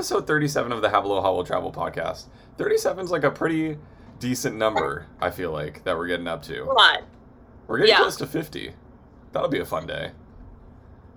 [0.00, 2.24] episode 37 of the Have Aloha Will Travel podcast.
[2.56, 3.76] 37 is like a pretty
[4.18, 6.62] decent number, I feel like, that we're getting up to.
[6.64, 7.02] A lot.
[7.66, 7.98] We're getting Yeah.
[7.98, 8.72] close to 50.
[9.32, 10.12] That'll be a fun day.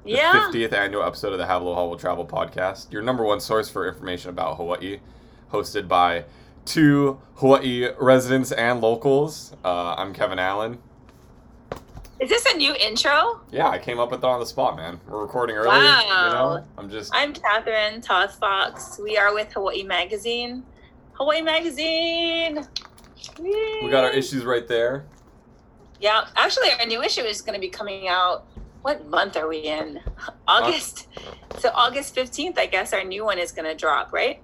[0.03, 0.33] The Yeah.
[0.33, 3.87] 50th annual episode of the Have Aloha Will Travel podcast, your number one source for
[3.87, 4.99] information about Hawaii,
[5.53, 6.25] hosted by
[6.65, 9.55] two Hawaii residents and locals.
[9.63, 10.79] Uh, I'm Kevin Allen.
[12.23, 13.41] Is this a new intro?
[13.51, 14.97] Yeah, I came up with it on the spot, man.
[15.09, 16.55] We're recording early, you Wow.
[16.55, 16.65] know?
[16.77, 18.97] I'm just I'm Catherine Toth Fox.
[18.97, 20.63] We are with Hawaii Magazine.
[21.15, 22.65] Hawaii Magazine.
[23.41, 25.03] we got our issues right there.
[25.99, 28.45] Yeah, actually, our new issue is going to be coming out.
[28.83, 29.99] What month are we in?
[30.47, 31.07] August.
[31.59, 34.41] So August fifteenth, I guess our new one is going to drop, right?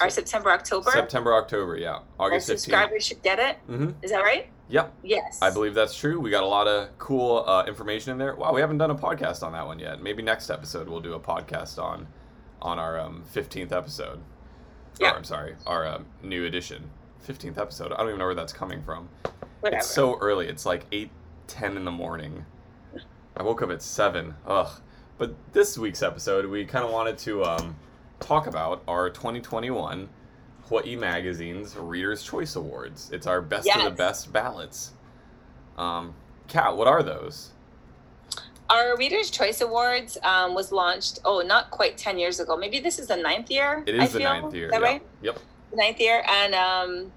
[0.00, 0.90] Our September, October.
[0.90, 2.00] September, October, yeah.
[2.18, 2.58] Our August 15th.
[2.58, 3.56] subscribers should get it.
[3.68, 3.90] Mm-hmm.
[4.02, 4.48] Is that right?
[4.70, 5.38] Yep, Yes.
[5.42, 6.20] I believe that's true.
[6.20, 8.36] We got a lot of cool uh, information in there.
[8.36, 10.00] Wow, we haven't done a podcast on that one yet.
[10.02, 12.06] Maybe next episode we'll do a podcast on
[12.62, 14.20] on our um, 15th episode.
[15.00, 15.12] Yeah.
[15.12, 16.90] Or, I'm sorry, our um, new edition.
[17.26, 17.92] 15th episode.
[17.92, 19.08] I don't even know where that's coming from.
[19.60, 19.78] Whatever.
[19.78, 20.46] It's so early.
[20.46, 21.10] It's like 8,
[21.46, 22.44] 10 in the morning.
[23.36, 24.34] I woke up at 7.
[24.46, 24.80] Ugh.
[25.18, 27.76] But this week's episode, we kind of wanted to um,
[28.20, 30.08] talk about our 2021
[30.70, 33.10] Hawaii Magazine's Reader's Choice Awards.
[33.12, 34.92] It's our best of the best ballots.
[35.76, 36.14] Um,
[36.46, 37.50] Kat, what are those?
[38.68, 42.56] Our Reader's Choice Awards um, was launched, oh, not quite 10 years ago.
[42.56, 43.82] Maybe this is the ninth year.
[43.84, 44.28] It is I the feel.
[44.28, 44.66] ninth year.
[44.66, 44.86] Is that yeah.
[44.86, 45.02] right?
[45.22, 45.38] Yep.
[45.72, 46.22] The ninth year.
[46.28, 47.12] And um,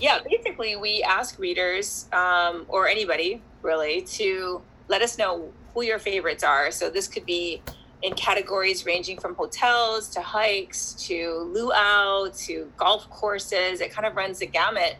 [0.00, 5.98] yeah, basically, we ask readers um, or anybody really to let us know who your
[5.98, 6.70] favorites are.
[6.70, 7.60] So this could be
[8.04, 13.80] in categories ranging from hotels to hikes to luau to golf courses.
[13.80, 14.96] It kind of runs the gamut.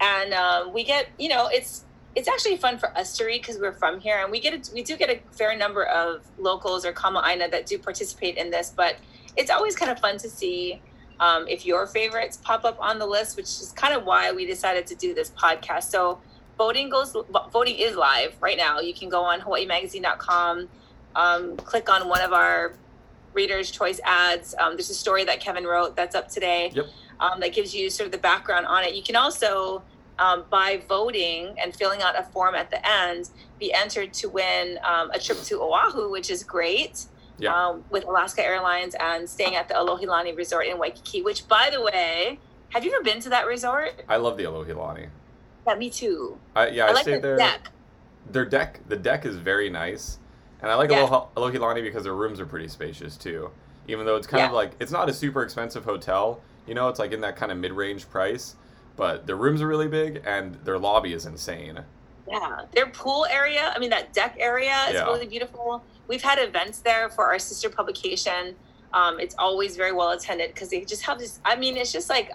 [0.00, 1.84] And um, we get, you know, it's
[2.16, 4.74] it's actually fun for us to read because we're from here, and we get a,
[4.74, 8.72] we do get a fair number of locals or kamaaina that do participate in this.
[8.74, 8.96] But
[9.36, 10.82] it's always kind of fun to see
[11.20, 14.44] um, if your favorites pop up on the list, which is kind of why we
[14.44, 15.84] decided to do this podcast.
[15.84, 16.18] So
[16.58, 17.14] voting goes
[17.52, 18.80] voting is live right now.
[18.80, 20.68] You can go on HawaiiMagazine.com,
[21.16, 22.74] um, click on one of our
[23.32, 24.54] Reader's Choice ads.
[24.58, 26.72] Um, there's a story that Kevin wrote that's up today.
[26.74, 26.86] Yep.
[27.20, 28.94] Um, that gives you sort of the background on it.
[28.94, 29.82] You can also
[30.20, 34.78] um, by voting and filling out a form at the end, be entered to win
[34.84, 37.06] um, a trip to Oahu, which is great.
[37.38, 37.54] Yeah.
[37.54, 41.80] Um, with Alaska Airlines and staying at the Alohilani Resort in Waikiki, which, by the
[41.80, 42.38] way,
[42.68, 44.04] have you ever been to that resort?
[44.10, 45.08] I love the Alohilani.
[45.66, 46.36] Yeah, me too.
[46.54, 47.70] I, yeah, I, I like say the their deck.
[48.30, 48.80] their deck.
[48.88, 50.18] The deck is very nice,
[50.62, 51.00] and I like Yeah.
[51.00, 53.50] Aloha, Alohilani because their rooms are pretty spacious too.
[53.88, 56.98] Even though it's kind of like it's not a super expensive hotel, you know, it's
[56.98, 58.56] like in that kind of mid-range price.
[58.96, 61.80] But their rooms are really big, and their lobby is insane.
[62.28, 63.72] Yeah, their pool area.
[63.74, 65.04] I mean, that deck area is Yeah.
[65.04, 65.82] really beautiful.
[66.06, 68.54] We've had events there for our sister publication.
[68.92, 71.40] Um, it's always very well attended because they just have this.
[71.44, 72.32] I mean, it's just like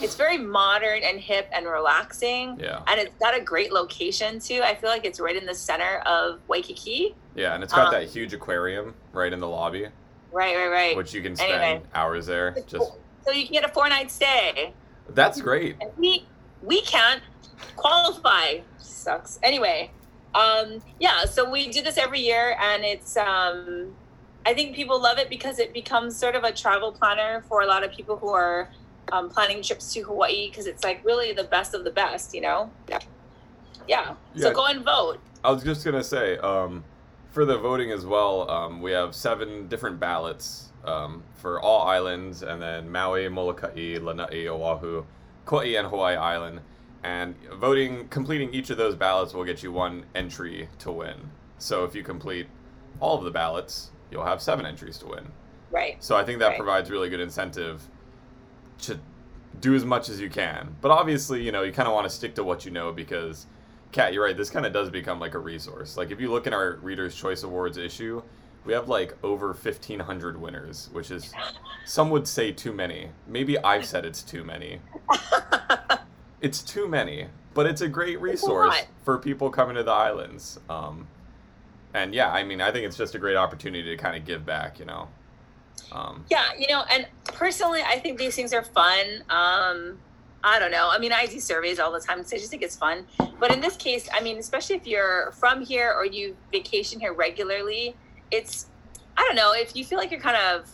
[0.00, 2.58] it's very modern and hip and relaxing.
[2.60, 4.60] Yeah, and it's got a great location too.
[4.62, 7.14] I feel like it's right in the center of Waikiki.
[7.34, 9.88] yeah, and it's got Um, that huge aquarium right in the lobby,
[10.32, 10.96] Right, right, right.
[10.96, 11.82] which you can spend Anyway.
[11.94, 12.56] hours there.
[12.66, 12.92] Just
[13.24, 14.72] so you can get a four night stay.
[15.10, 15.76] that's great.
[15.80, 16.26] And we
[16.62, 17.22] we can't
[17.76, 18.58] qualify.
[18.78, 19.38] Sucks.
[19.42, 19.90] Anyway,
[20.34, 21.24] um, yeah.
[21.24, 23.94] So we do this every year, and it's um,
[24.44, 27.66] I think people love it because it becomes sort of a travel planner for a
[27.66, 28.68] lot of people who are
[29.12, 32.40] um, planning trips to Hawaii because it's like really the best of the best, you
[32.40, 32.70] know.
[32.88, 32.98] Yeah.
[33.88, 34.14] Yeah.
[34.36, 35.18] So go and vote.
[35.44, 36.82] I was just gonna say, um,
[37.30, 42.42] for the voting as well, um, we have seven different ballots um, for all islands,
[42.42, 45.04] and then Maui, Molokai, Lanai, Oahu,
[45.46, 46.60] Kauai, and Hawaii Island.
[47.04, 51.30] And voting, completing each of those ballots will get you one entry to win.
[51.58, 52.48] So if you complete
[52.98, 55.28] all of the ballots, you'll have seven entries to win.
[55.70, 56.02] Right.
[56.02, 56.58] So I think that Right.
[56.58, 57.82] provides really good incentive
[58.82, 58.98] to
[59.60, 60.76] do as much as you can.
[60.80, 63.46] But obviously, you know, you kind of want to stick to what you know because,
[63.92, 64.36] Kat, you're right.
[64.36, 65.96] This kind of does become like a resource.
[65.96, 68.22] Like if you look in our Readers' Choice Awards issue,
[68.64, 71.32] we have like over 1,500 winners, which is
[71.84, 73.10] some would say too many.
[73.26, 74.80] Maybe I've said it's too many.
[76.40, 79.90] It's too many, but it's a great It's a resource for people coming to the
[79.90, 80.60] islands.
[80.68, 81.08] Um,
[81.94, 84.44] and yeah, I mean, I think it's just a great opportunity to kind of give
[84.44, 85.08] back, you know.
[85.92, 89.22] Um, Yeah, you know, and personally, I think these things are fun.
[89.30, 89.98] Um,
[90.44, 90.88] I don't know.
[90.90, 93.06] I mean, I do surveys all the time, so I just think it's fun.
[93.40, 97.12] But in this case, I mean, especially if you're from here or you vacation here
[97.12, 97.96] regularly,
[98.30, 98.66] it's,
[99.16, 100.70] I don't know, if you feel like you're kind of,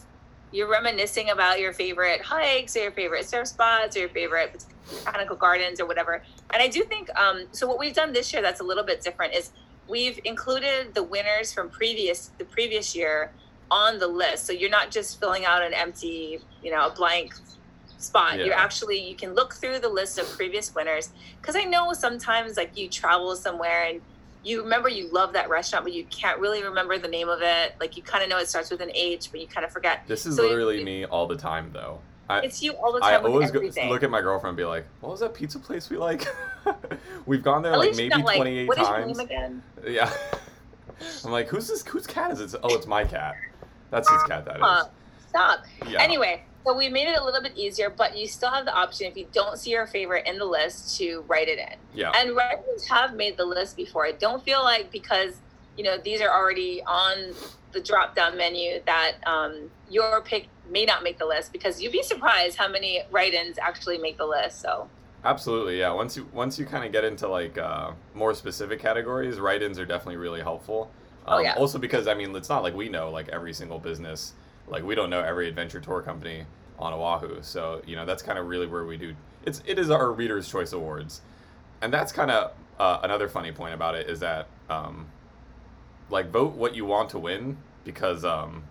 [0.51, 4.63] you're reminiscing about your favorite hikes or your favorite surf spots or your favorite
[5.05, 6.23] botanical gardens or whatever.
[6.53, 9.01] And I do think, um, so what we've done this year that's a little bit
[9.01, 9.53] different is
[9.89, 13.33] we've included the winners from previous, the previous year
[13.73, 14.47] on the list.
[14.47, 17.35] So you're not just filling out an empty, you know, a blank
[17.99, 18.39] spot.
[18.39, 18.45] Yeah.
[18.45, 21.11] You're actually you can look through the list of previous winners
[21.41, 24.01] because I know sometimes like you travel somewhere and
[24.45, 27.75] you remember you love that restaurant, but you can't really remember the name of it.
[27.81, 30.03] Like you kind of know it starts with an H, but you kind of forget.
[30.07, 32.01] This is So you- literally me all the time, though.
[32.29, 34.57] I, It's you all the I time with always go, look at my girlfriend and
[34.57, 36.27] be like, "What was that pizza place we like?"
[37.27, 39.63] We've gone there At like maybe not like, 28 what is your times.
[39.87, 40.11] Yeah.
[41.25, 41.85] I'm like, "Who's this?
[41.87, 43.35] Whose cat is it?" Oh, it's my cat.
[43.93, 44.45] That's his cat.
[44.47, 44.89] That is.
[45.29, 45.65] Stop.
[45.87, 46.03] Yeah.
[46.03, 49.07] Anyway, so we made it a little bit easier, but you still have the option
[49.07, 51.77] if you don't see your favorite in the list to write it in.
[51.95, 52.13] Yeah.
[52.17, 54.07] And writers have made the list before.
[54.07, 55.35] I don't feel like because
[55.77, 57.35] you know these are already on
[57.73, 61.93] the drop down menu that um, your pick may not make the list because you'd
[61.93, 64.61] be surprised how many write-ins actually make the list.
[64.61, 64.89] So
[65.25, 65.93] Absolutely, yeah.
[65.93, 69.87] Once you once you kind of get into like uh, more specific categories, write-ins are
[69.87, 70.91] definitely really helpful.
[71.27, 71.55] Oh, Um, yeah.
[71.55, 74.33] Also because I mean, it's not like we know like every single business.
[74.69, 76.45] Like we don't know every adventure tour company
[76.79, 79.15] on Oahu, so you know that's kind of really where we do.
[79.45, 81.21] It's it is our Readers' Choice Awards,
[81.81, 85.07] and that's kind of uh, another funny point about it is that um,
[86.11, 88.65] like vote what you want to win because um,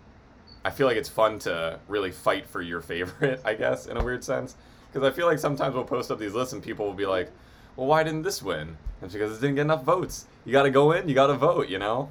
[0.64, 3.40] I feel like it's fun to really fight for your favorite.
[3.44, 4.56] I guess in a weird sense
[4.90, 7.30] because I feel like sometimes we'll post up these lists and people will be like,
[7.76, 10.26] "Well, why didn't this win?" And it's because it didn't get enough votes.
[10.44, 11.08] You got to go in.
[11.08, 11.68] You got to vote.
[11.68, 12.10] You know,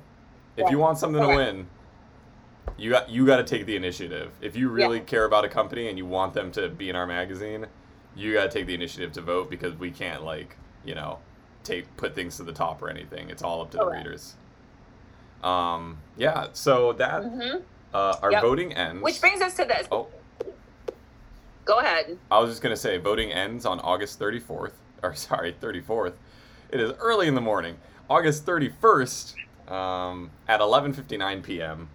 [0.57, 1.67] if you want something to win,
[2.77, 4.31] you got you got to take the initiative.
[4.41, 7.07] If you really care about a company and you want them to be in our
[7.07, 7.65] magazine,
[8.15, 11.19] you got to take the initiative to vote because we can't like you know
[11.63, 13.29] take put things to the top or anything.
[13.29, 14.35] It's all up to the readers.
[15.43, 15.97] Um.
[16.17, 16.47] Yeah.
[16.53, 17.57] So that hmm
[17.93, 18.41] uh, our Yep.
[18.41, 19.03] voting ends.
[19.03, 19.87] which brings us to this.
[19.91, 20.07] Oh.
[21.65, 22.17] Go ahead.
[22.31, 24.71] I was just gonna say voting ends on August 34th,
[25.03, 26.13] or sorry, 34th.
[26.69, 27.77] It is early in the morning,
[28.09, 29.35] August 31st,
[29.71, 31.89] um, at 11:59 p.m.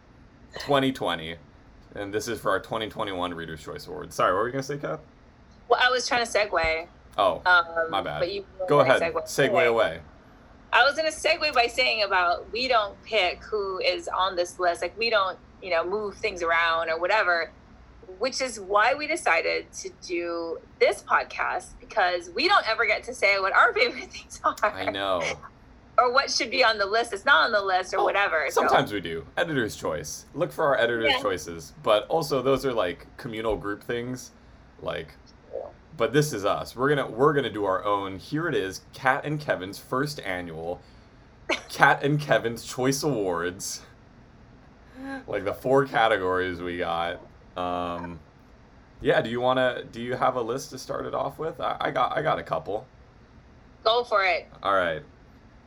[0.60, 1.36] 2020,
[1.94, 4.14] and this is for our 2021 Readers' Choice Awards.
[4.14, 5.00] Sorry, what were you gonna say, Kat?
[5.68, 6.86] Well, I was trying to segue.
[7.18, 8.20] Oh, Um, My bad.
[8.20, 9.22] But you go ahead, segue.
[9.24, 10.00] segue away.
[10.72, 14.82] I was gonna segue by saying about we don't pick who is on this list.
[14.82, 17.50] Like we don't, you know, move things around or whatever.
[18.18, 23.14] Which is why we decided to do this podcast because we don't ever get to
[23.14, 25.22] say what our favorite things are I know.
[25.98, 27.12] Or what should be on the list.
[27.12, 28.46] It's not on the list or Oh, whatever.
[28.50, 29.26] So- Sometimes we do.
[29.36, 30.26] Editor's choice.
[30.34, 31.20] Look for our editor's Yeah.
[31.22, 31.72] choices.
[31.82, 34.32] But also those are like communal group things.
[34.82, 35.14] Like
[35.96, 36.76] but this is us.
[36.76, 38.18] We're gonna we're gonna do our own.
[38.18, 40.80] Here it is, Cat and Kevin's first annual
[41.70, 43.80] Cat and Kevin's Choice Awards.
[45.26, 47.20] Like the four categories we got.
[47.56, 48.20] Um
[49.00, 51.58] yeah, do you wanna do you have a list to start it off with?
[51.60, 52.86] I, I got I got a couple.
[53.84, 54.48] go for it.
[54.62, 55.02] Alright.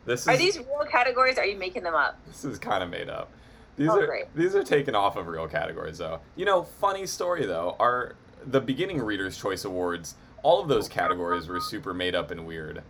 [0.10, 1.38] This is Are these real categories?
[1.38, 2.18] Or are you making them up?
[2.26, 3.30] This is kind of made up.
[3.78, 4.26] These Oh, are great.
[4.36, 6.20] these are taken off of real categories though.
[6.36, 7.76] You know, funny story though.
[7.80, 12.48] Our the beginning Readers' Choice Awards, all of those categories were super made up and
[12.48, 12.82] weird.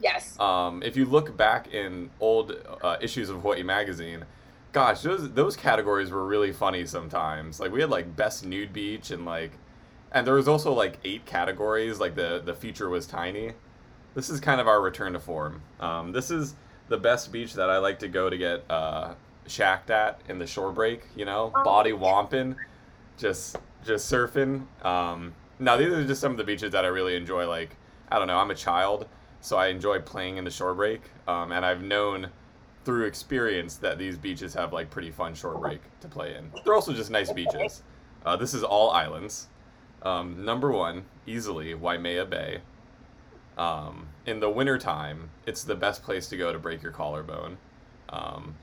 [0.00, 0.38] Yes.
[0.40, 4.24] Um, if you look back in old uh, issues of Hawaii magazine,
[4.72, 7.60] gosh, those those categories were really funny sometimes.
[7.60, 9.52] Like we had like best nude beach and like,
[10.10, 12.00] and there was also like eight categories.
[12.00, 13.52] Like the the feature was tiny.
[14.14, 15.62] This is kind of our return to form.
[15.80, 16.54] Um, this is
[16.88, 19.14] the best beach that I like to go to get uh,
[19.46, 21.04] shacked at in the shore break.
[21.16, 21.64] You know, Oh.
[21.64, 22.56] body womping,
[23.16, 24.66] just just surfing.
[24.84, 27.48] Um, now these are just some of the beaches that I really enjoy.
[27.48, 27.76] Like
[28.10, 29.06] I don't know, I'm a child,
[29.40, 32.28] so I enjoy playing in the shore break, um, and I've known
[32.84, 36.50] through experience that these beaches have like pretty fun shore break to play in.
[36.64, 37.82] They're also just nice beaches.
[38.26, 39.46] Uh, this is all islands.
[40.02, 42.60] Um, number one, easily Waimea Bay.
[43.58, 47.58] Um, in the wintertime, it's the best place to go to break your collarbone.
[48.08, 48.54] Um,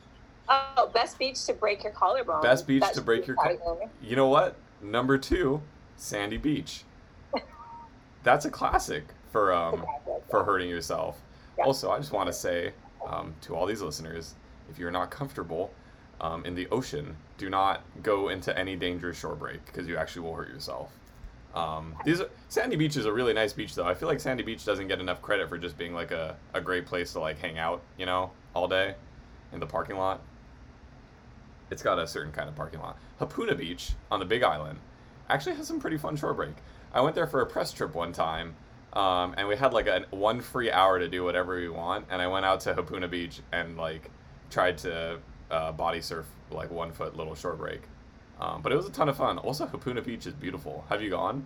[0.52, 2.42] Oh, best beach to break your collarbone.
[2.42, 3.86] Best beach That to break your be col- category.
[4.02, 4.56] you know what?
[4.82, 5.62] Number two,
[5.96, 6.86] Sandy Beach.
[8.24, 9.86] That's a classic for um,
[10.32, 11.20] for hurting yourself.
[11.58, 11.66] Yeah.
[11.66, 12.74] Also, I just want to say
[13.08, 14.34] um, to all these listeners,
[14.72, 15.72] if you're not comfortable
[16.20, 20.24] um, in the ocean, do not go into any dangerous shore break because you actually
[20.24, 20.92] will hurt yourself.
[21.54, 23.86] Um, these are, Sandy Beach is a really nice beach, though.
[23.86, 26.62] I feel like Sandy Beach doesn't get enough credit for just being like a, a
[26.62, 28.96] great place to like hang out, you know, all day
[29.52, 30.22] in the parking lot.
[31.72, 32.98] It's got a certain kind of parking lot.
[33.20, 34.80] Hapuna Beach on the Big Island
[35.30, 36.56] actually has some pretty fun shore break.
[36.94, 38.56] I went there for a press trip one time,
[38.94, 42.06] um, and we had like a one free hour to do whatever we want.
[42.10, 44.10] And I went out to Hapuna Beach and like
[44.50, 45.20] tried to
[45.52, 47.82] uh, body surf like one foot little shore break.
[48.40, 49.38] Um, but it was a ton of fun.
[49.40, 50.86] Also, Hapuna Beach is beautiful.
[50.90, 51.46] Have you gone?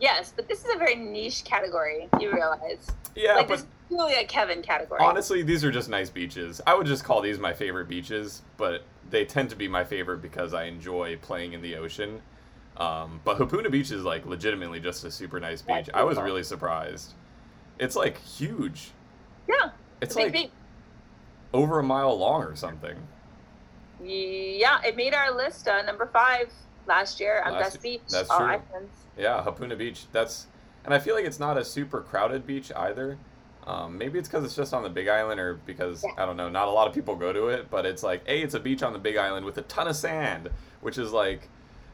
[0.00, 2.08] Yes, but this is a very niche category.
[2.20, 2.86] You realize?
[3.16, 5.00] Yeah, like but this is really a Kevin category.
[5.00, 6.60] honestly, these are just nice beaches.
[6.66, 10.22] I would just call these my favorite beaches, but they tend to be my favorite
[10.22, 12.20] because I enjoy playing in the ocean.
[12.76, 15.90] Um, but Hapuna Beach is like legitimately just a super nice Yeah, beach.
[15.92, 17.14] I was really surprised.
[17.80, 18.90] It's like huge.
[19.48, 19.70] yeah,
[20.00, 20.50] It's it's a big like
[21.52, 22.96] over a mile long or something.
[24.02, 26.52] Yeah, it made our list uh, number five
[26.86, 28.00] last year on Last Best Beach.
[28.10, 28.46] that's all true.
[28.46, 28.92] Islands.
[29.16, 30.06] Yeah, Hapuna Beach.
[30.12, 30.46] That's
[30.84, 33.18] and I feel like it's not a super crowded beach either.
[33.66, 36.22] Um, maybe it's because it's just on the Big Island, or because Yeah.
[36.22, 36.48] I don't know.
[36.48, 38.82] Not a lot of people go to it, but it's like, a, it's a beach
[38.82, 40.48] on the Big Island with a ton of sand,
[40.80, 41.48] which is like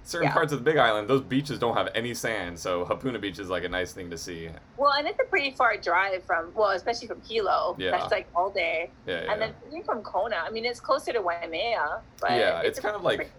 [0.04, 0.34] certain Yeah.
[0.34, 1.08] parts of the Big Island.
[1.08, 4.18] Those beaches don't have any sand, so Hapuna Beach is like a nice thing to
[4.18, 4.50] see.
[4.76, 7.74] Well, and it's a pretty far drive from, well, especially from Hilo.
[7.78, 7.90] Yeah.
[7.92, 8.90] That's like all day.
[9.06, 9.32] Yeah, yeah.
[9.32, 12.00] And then from Kona, I mean, it's closer to Waimea.
[12.20, 13.32] But yeah, it's a kind of pretty- like,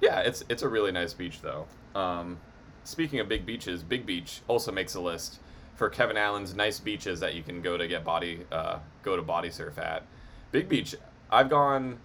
[0.00, 1.66] yeah, it's it's a really nice beach though.
[1.94, 2.38] Um,
[2.84, 5.38] speaking of big beaches, Big Beach also makes a list
[5.74, 9.22] for Kevin Allen's nice beaches that you can go to get body uh, go to
[9.22, 10.04] body surf at.
[10.52, 10.94] Big Beach,
[11.30, 11.98] I've gone.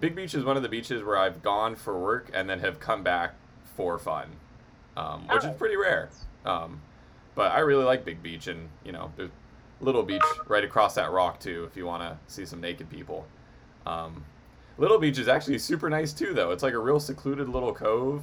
[0.00, 2.78] Big Beach is one of the beaches where I've gone for work and then have
[2.80, 3.34] come back
[3.76, 4.28] for fun,
[4.96, 5.48] um, which Oh.
[5.50, 6.08] is pretty rare.
[6.44, 6.80] Um,
[7.34, 9.30] but I really like Big Beach, and you know, there's
[9.80, 13.26] Little Beach right across that rock too, if you want to see some naked people.
[13.86, 14.24] Um,
[14.78, 16.50] Little Beach is actually super nice too, though.
[16.50, 18.22] It's like a real secluded little cove.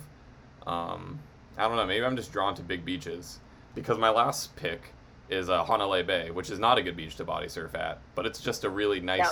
[0.68, 1.20] Um,
[1.58, 1.86] I don't know.
[1.86, 3.40] Maybe I'm just drawn to big beaches
[3.76, 4.94] because my last pick
[5.30, 8.26] is uh, Honolulu Bay, which is not a good beach to body surf at, but
[8.26, 9.32] it's just a really nice, Yeah.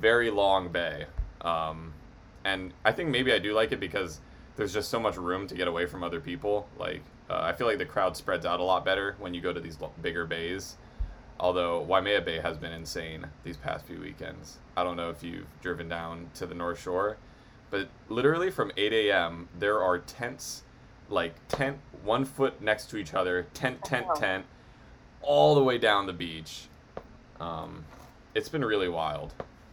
[0.00, 1.06] very long bay.
[1.42, 1.92] Um,
[2.44, 4.20] and I think maybe I do like it because
[4.56, 6.68] there's just so much room to get away from other people.
[6.78, 9.52] Like uh, I feel like the crowd spreads out a lot better when you go
[9.52, 10.76] to these bigger bays.
[11.40, 14.58] Although Waimea Bay has been insane these past few weekends.
[14.76, 17.16] I don't know if you've driven down to the North Shore,
[17.70, 19.48] but literally from 8 a.m.
[19.58, 20.62] there are tents,
[21.08, 24.14] like tent one foot next to each other, tent, tent, Wow.
[24.14, 24.44] tent,
[25.20, 26.68] all the way down the beach.
[27.40, 27.84] Um,
[28.34, 29.32] it's been really wild.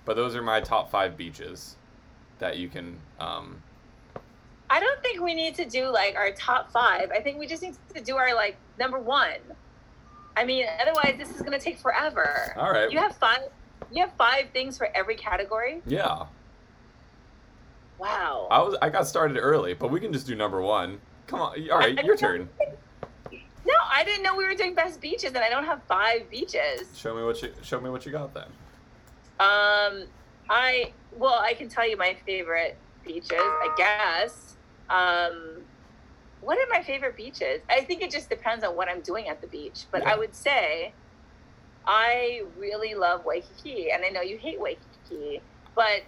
[0.09, 1.75] But those are my top five beaches
[2.39, 2.97] that you can.
[3.19, 3.61] Um,
[4.67, 7.11] I don't think we need to do like our top five.
[7.11, 9.37] I think we just need to do our like number one.
[10.35, 12.55] I mean, otherwise this is gonna take forever.
[12.57, 12.91] all right.
[12.91, 13.49] You have five.
[13.91, 15.83] You have five things for every category.
[15.85, 16.25] yeah.
[17.99, 18.47] Wow.
[18.49, 20.99] I was I got started early, but we can just do number one.
[21.27, 21.69] Come on.
[21.69, 22.49] All right, your turn.
[23.31, 26.97] No, I didn't know we were doing best beaches, and I don't have five beaches.
[26.97, 28.47] Show me what you show me what you got then.
[29.39, 30.03] Um,
[30.49, 33.31] I well, I can tell you my favorite beaches.
[33.31, 34.55] I guess.
[34.89, 35.61] Um,
[36.41, 37.61] what are my favorite beaches?
[37.69, 39.85] I think it just depends on what I'm doing at the beach.
[39.91, 40.13] But Yeah.
[40.13, 40.93] I would say,
[41.85, 45.41] I really love Waikiki, and I know you hate Waikiki,
[45.75, 46.03] but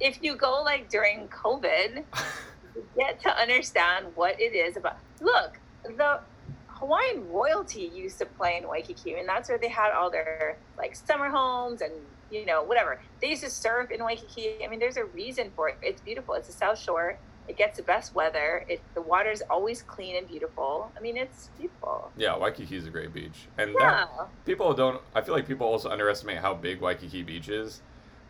[0.00, 2.04] if you go like during COVID,
[2.74, 4.96] you get to understand what it is about.
[5.20, 5.58] Look,
[5.96, 6.20] the
[6.68, 10.94] Hawaiian royalty used to play in Waikiki, and that's where they had all their like
[10.94, 11.92] summer homes and
[12.30, 13.00] you know whatever.
[13.20, 14.64] They used to surf in Waikiki.
[14.64, 15.78] I mean, there's a reason for it.
[15.82, 16.34] It's beautiful.
[16.34, 17.18] It's the South Shore.
[17.48, 18.64] It gets the best weather.
[18.68, 20.92] It the water's always clean and beautiful.
[20.96, 22.10] I mean, it's beautiful.
[22.16, 25.00] yeah, Waikiki's a great beach, and Yeah, that people don't.
[25.14, 27.80] I feel like people also underestimate how big Waikiki Beach is,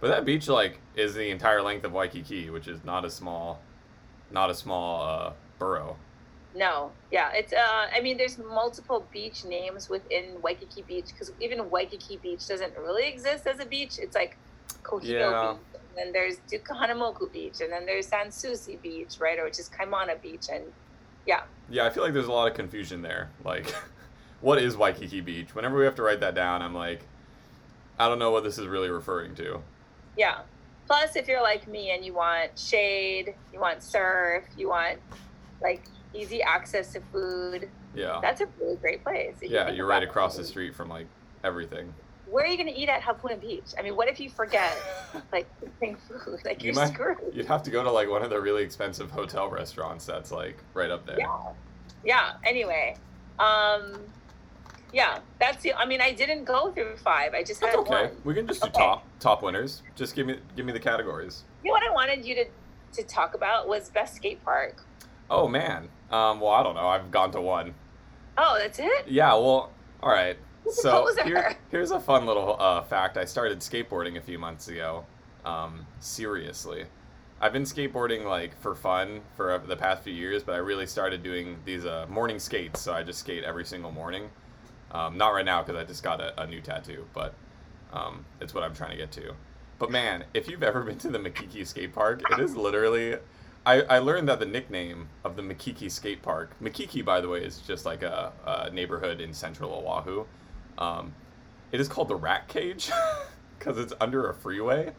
[0.00, 3.60] but that beach like is the entire length of Waikiki, which is not a small,
[4.30, 5.96] not a small uh, borough.
[6.58, 7.30] No, yeah.
[7.34, 12.46] It's uh, I mean, there's multiple beach names within Waikiki Beach because even Waikiki Beach
[12.48, 13.98] doesn't really exist as a beach.
[13.98, 14.36] It's like
[14.82, 15.52] Kuhio Yeah.
[15.52, 15.80] Beach.
[15.90, 19.58] And then there's Duke Kahanamoku Beach, and then there's Sans Souci Beach, right, or which
[19.58, 20.64] is Kaimana Beach, and
[21.26, 23.30] yeah, Yeah, I feel like there's a lot of confusion there.
[23.44, 23.72] Like,
[24.40, 25.54] what is Waikiki Beach?
[25.54, 27.02] Whenever we have to write that down, I'm like,
[27.98, 29.60] I don't know what this is really referring to.
[30.16, 30.38] yeah.
[30.86, 34.98] Plus, if you're like me and you want shade, you want surf, you want
[35.60, 35.82] like
[36.14, 38.18] easy access to food, Yeah.
[38.22, 39.36] that's a really great place.
[39.42, 40.42] You Yeah, you're right across it.
[40.42, 41.06] the street from like
[41.44, 41.92] everything.
[42.30, 43.72] Where are you going to eat at Hapuna Beach?
[43.78, 44.76] I mean, what if you forget
[45.32, 45.46] like
[45.80, 46.40] eating food?
[46.44, 47.18] Like You you're might- screwed.
[47.32, 50.58] You'd have to go to like one of the really expensive hotel restaurants that's like
[50.74, 51.18] right up there.
[51.18, 51.38] Yeah.
[52.04, 52.32] Yeah.
[52.44, 52.96] Anyway,
[53.38, 53.98] um,
[54.92, 55.74] yeah, that's the.
[55.74, 57.34] I mean, I didn't go through five.
[57.34, 58.06] I just That's had okay.
[58.06, 58.10] one.
[58.24, 58.78] We can just do Okay.
[58.80, 59.82] top top winners.
[59.96, 61.44] Just give me give me the categories.
[61.62, 62.44] You know what I wanted you to
[62.94, 64.76] to talk about was best skate park.
[65.30, 65.88] Oh man.
[66.10, 66.40] Um.
[66.40, 66.88] Well, I don't know.
[66.88, 67.74] I've gone to one.
[68.36, 69.08] Oh, that's it.
[69.08, 69.32] Yeah.
[69.34, 69.72] Well.
[70.02, 70.36] All right.
[70.70, 73.16] So here, here's a fun little uh, fact.
[73.16, 75.06] I started skateboarding a few months ago.
[75.44, 76.84] Um, seriously,
[77.40, 80.86] I've been skateboarding like for fun for uh, the past few years, but I really
[80.86, 82.80] started doing these uh, morning skates.
[82.80, 84.28] So I just skate every single morning.
[84.92, 87.34] Um, not right now because I just got a, a new tattoo, but
[87.92, 89.34] um, it's what I'm trying to get to.
[89.78, 93.16] But man, if you've ever been to the Makiki skate park, it is literally.
[93.68, 97.44] I, I learned that the nickname of the Makiki skate park, Makiki, by the way,
[97.44, 100.24] is just like a, a neighborhood in central Oahu.
[100.78, 101.14] Um,
[101.70, 102.90] it is called the Rat Cage
[103.58, 104.94] because it's under a freeway,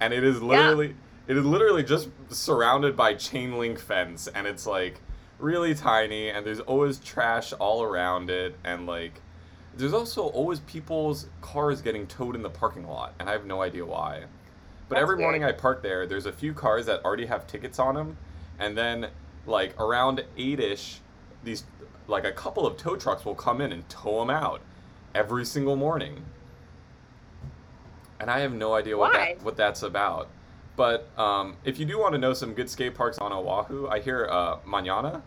[0.00, 0.96] and it is literally
[1.26, 5.02] it is literally just surrounded by chain link fence, and it's like
[5.38, 9.20] really tiny, and there's always trash all around it, and like
[9.76, 13.60] there's also always people's cars getting towed in the parking lot, and I have no
[13.60, 14.24] idea why.
[14.88, 15.44] But That's every morning.
[15.44, 18.16] I park there, there's a few cars that already have tickets on them,
[18.58, 19.08] and then
[19.46, 21.00] like around eight ish,
[21.44, 21.64] these
[22.06, 24.60] like a couple of tow trucks will come in and tow them out
[25.14, 26.24] every single morning.
[28.20, 29.34] And I have no idea what Why?
[29.34, 30.28] that what that's about.
[30.76, 33.98] But um, if you do want to know some good skate parks on Oahu, I
[33.98, 35.22] hear uh, Manana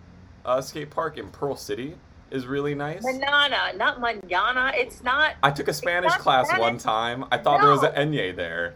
[0.46, 1.96] uh, skate park in Pearl City
[2.32, 3.04] is really nice.
[3.04, 4.72] Manana, not manana.
[4.76, 5.36] It's not.
[5.44, 6.62] I took a Spanish class Spanish.
[6.62, 7.26] one time.
[7.32, 8.76] I thought there was an enye there.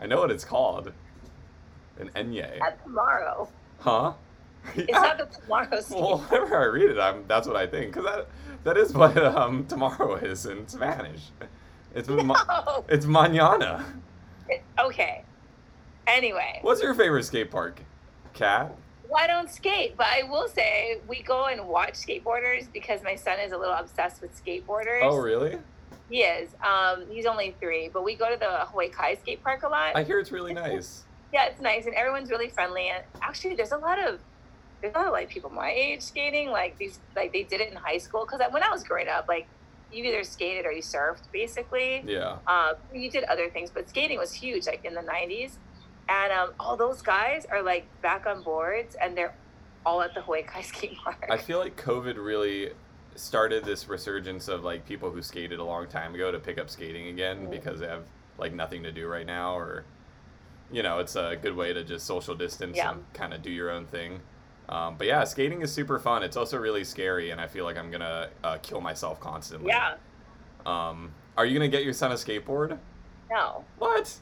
[0.00, 0.92] I know what it's called.
[1.98, 2.60] An enye.
[2.60, 3.48] At tomorrow.
[3.78, 4.12] Huh?
[4.74, 5.90] It's not the tomorrow skate.
[6.00, 7.94] well, whenever I read it, I'm, that's what I think.
[7.94, 8.26] Because that,
[8.64, 11.20] that is what um, tomorrow is in Spanish.
[11.94, 13.84] It's, ma- it's mañana.
[14.78, 15.22] Okay.
[16.06, 17.80] Anyway, What's your favorite skate park?
[18.34, 18.74] Cat?
[19.08, 23.14] well, I don't skate, but I will say we go and watch skateboarders because my
[23.14, 25.00] son is a little obsessed with skateboarders.
[25.02, 25.58] Oh, really?
[26.10, 26.50] He is.
[26.62, 29.96] Um, he's only three, but we go to the Hawaii Kai skate park a lot.
[29.96, 31.04] I hear it's really nice.
[31.32, 32.88] yeah, it's nice, and everyone's really friendly.
[32.88, 34.20] And actually, there's a lot of
[34.80, 36.50] there's a lot of like people my age skating.
[36.50, 38.26] Like these, like they did it in high school.
[38.26, 39.46] Because when I was growing up, like
[39.92, 42.04] you either skated or you surfed, basically.
[42.06, 42.36] Yeah.
[42.46, 45.56] Uh, you did other things, but skating was huge, like in the '90s.
[46.06, 49.34] And um, all those guys are like back on boards, and they're
[49.86, 51.26] all at the Hawaii Kai skate park.
[51.30, 52.72] I feel like COVID really
[53.16, 56.68] started this resurgence of like people who skated a long time ago to pick up
[56.68, 58.04] skating again because they have
[58.38, 59.84] like nothing to do right now or
[60.72, 62.92] you know it's a good way to just social distance Yeah.
[62.92, 64.20] and kind of do your own thing
[64.68, 67.76] um, but yeah skating is super fun it's also really scary and i feel like
[67.78, 69.94] i'm gonna uh, kill myself constantly yeah.
[70.66, 72.78] um, are you gonna get your son a skateboard
[73.30, 73.64] No.
[73.78, 74.12] what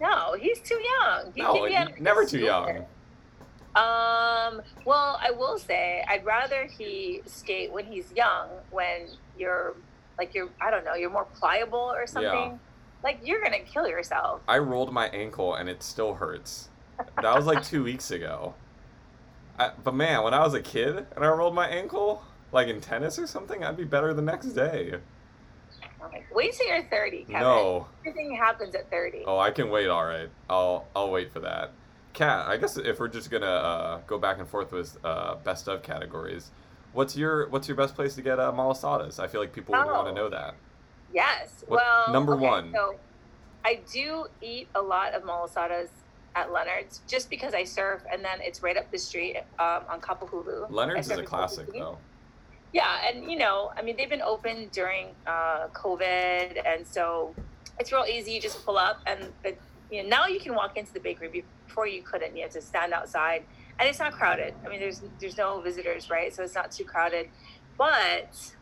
[0.00, 1.32] No, he's too young.
[1.34, 2.84] He no can get y- never too young
[3.78, 9.06] Um, well, I will say I'd rather he skate when he's young, when
[9.38, 9.76] you're
[10.18, 12.32] like you're I don't know, you're more pliable or something.
[12.32, 12.58] Yeah.
[13.04, 14.40] Like you're gonna kill yourself.
[14.48, 16.70] I rolled my ankle and it still hurts.
[17.22, 18.54] That was like two weeks ago.
[19.60, 22.80] I, but man, when I was a kid and I rolled my ankle, like in
[22.80, 24.94] tennis or something, I'd be better the next day.
[26.32, 27.40] Wait till you're 30, Kevin.
[27.40, 27.86] No.
[28.00, 29.24] Everything happens at 30.
[29.26, 29.88] Oh, I can wait.
[29.88, 31.72] All right, I'll I'll wait for that.
[32.18, 35.68] Kat, I guess if we're just gonna uh, go back and forth with uh, best
[35.68, 36.50] of categories,
[36.92, 39.20] what's your what's your best place to get uh, malasadas?
[39.20, 40.14] I feel like people would want to Oh.
[40.24, 40.54] know that.
[41.14, 41.62] Yes.
[41.68, 42.72] What- well, number okay, one?
[42.72, 42.96] So
[43.64, 45.90] I do eat a lot of malasadas
[46.34, 50.00] at Leonard's just because I surf and then it's right up the street um, on
[50.00, 50.68] Kapahulu.
[50.70, 51.78] Leonard's is a classic Kapahulu.
[51.78, 51.98] though.
[52.72, 57.32] Yeah, and you know, I mean, they've been open during uh, COVID, and so
[57.78, 58.32] it's real easy.
[58.32, 59.54] You just pull up, and the,
[59.90, 61.44] you know, now you can walk into the bakery.
[61.66, 62.36] Before you couldn't.
[62.36, 63.44] You had to stand outside,
[63.78, 64.54] and it's not crowded.
[64.64, 66.34] I mean, there's there's no visitors, right?
[66.34, 67.28] So it's not too crowded.
[67.76, 68.54] But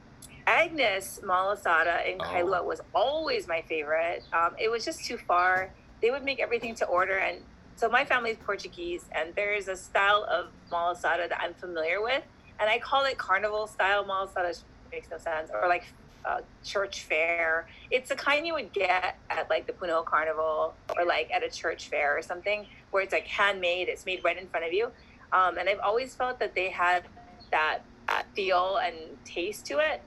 [0.46, 2.24] Agnes Malasada in Oh.
[2.24, 4.22] Kailua was always my favorite.
[4.32, 5.70] Um, it was just too far.
[6.02, 7.38] They would make everything to order, and
[7.76, 12.02] so my family is Portuguese, and there is a style of malasada that I'm familiar
[12.02, 12.22] with,
[12.60, 14.48] and I call it carnival style malasada.
[14.48, 14.58] which
[14.92, 15.84] Makes no sense, or like
[16.26, 17.68] uh, church fair.
[17.90, 21.48] It's the kind you would get at like the Punahou Carnival or like at a
[21.48, 23.88] church fair or something, where it's like handmade.
[23.88, 24.90] It's made right in front of you,
[25.32, 27.04] um, and I've always felt that they had
[27.50, 30.02] that, that feel and taste to it.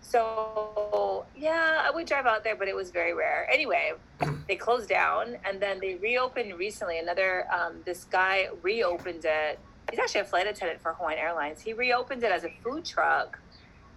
[0.00, 3.48] So yeah, I would drive out there, but it was very rare.
[3.50, 3.92] Anyway,
[4.48, 6.98] they closed down and then they reopened recently.
[6.98, 9.58] Another um, this guy reopened it.
[9.90, 11.60] He's actually a flight attendant for Hawaiian Airlines.
[11.60, 13.38] He reopened it as a food truck,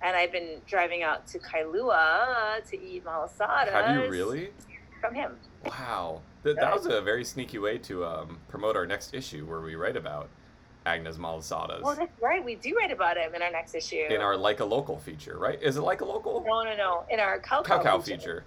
[0.02, 3.72] and I've been driving out to Kailua to eat malasadas.
[3.72, 4.50] Have you really?
[5.02, 5.36] From him.
[5.66, 9.62] Wow, Th- that was a very sneaky way to um, promote our next issue where
[9.62, 10.30] we write about
[10.86, 12.44] Agnes Malasadas Well, that's right.
[12.44, 14.06] We do write about him in our next issue.
[14.10, 15.62] in our Like a Local feature, right?
[15.62, 16.44] Is it Like a Local?
[16.48, 17.04] no, no, no.
[17.12, 18.44] In our cow Cow Cow feature.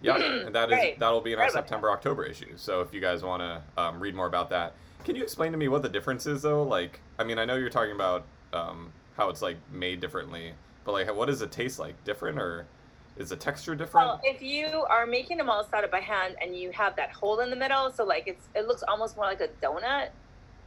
[0.00, 0.98] Yeah, and that is Right.
[0.98, 2.52] that'll be in our Right September October issue.
[2.56, 5.58] So if you guys want to um, read more about that, can you explain to
[5.58, 6.62] me what the difference is though?
[6.62, 10.52] Like, I mean, I know you're talking about um, how it's like made differently,
[10.84, 12.04] but like, what does it taste like?
[12.04, 12.72] Different or
[13.16, 14.06] is the texture different?
[14.08, 17.50] Well, if you are making a malasada by hand and you have that hole in
[17.50, 20.08] the middle, so like it's it looks almost more like a donut.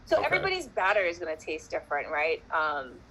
[0.05, 0.25] So Okay.
[0.25, 2.39] everybody's batter is going to taste different, right?
[2.55, 3.01] Um,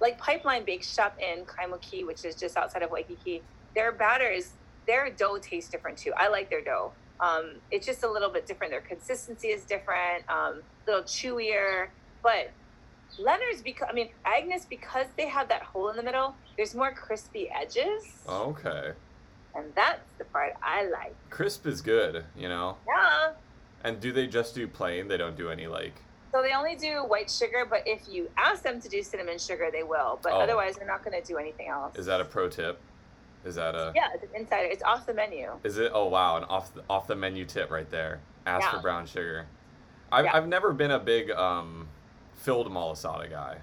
[0.00, 3.44] like Pipeline Bake Shop in Kaimuki, which is just outside of Waikiki,
[3.74, 6.12] their batter is their dough tastes different too.
[6.18, 6.94] I like their dough.
[7.24, 8.72] Um, it's just a little bit different.
[8.72, 11.86] Their consistency is different, um, a little chewier.
[12.22, 12.54] But
[13.18, 16.34] Leonard's because I mean Agnes because they have that hole in the middle.
[16.56, 18.92] There's more crispy edges, Okay.
[19.54, 21.14] and that's the part I like.
[21.30, 22.76] Crisp is good, you know.
[22.86, 23.32] Yeah.
[23.84, 25.08] And do they just do plain?
[25.08, 25.94] They don't do any like.
[26.30, 29.68] So they only do white sugar, but if you ask them to do cinnamon sugar,
[29.70, 30.18] they will.
[30.22, 30.40] But Oh.
[30.40, 31.96] otherwise, they're not going to do anything else.
[31.96, 32.78] Is that a pro tip?
[33.44, 33.92] Is that a?
[33.94, 34.66] Yeah, it's an insider.
[34.68, 35.50] It's off the menu.
[35.64, 35.90] Is it?
[35.92, 38.20] Oh wow, an off the, off the menu tip right there.
[38.46, 39.46] Ask for brown sugar.
[40.12, 40.36] I've Yeah.
[40.36, 41.88] I've never been a big um,
[42.42, 43.58] filled malasada guy.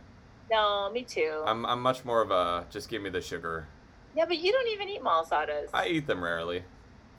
[0.52, 1.44] No, me too.
[1.46, 3.68] I'm I'm much more of a just give me the sugar.
[4.16, 5.70] yeah, but you don't even eat malasadas.
[5.74, 6.64] I eat them rarely,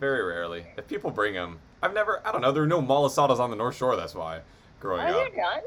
[0.01, 0.67] very rarely.
[0.77, 2.21] If people bring them, I've never.
[2.27, 2.51] I don't know.
[2.53, 3.95] There are no malasadas on the North Shore.
[3.97, 4.41] That's why.
[4.81, 5.63] Growing Are up, there none?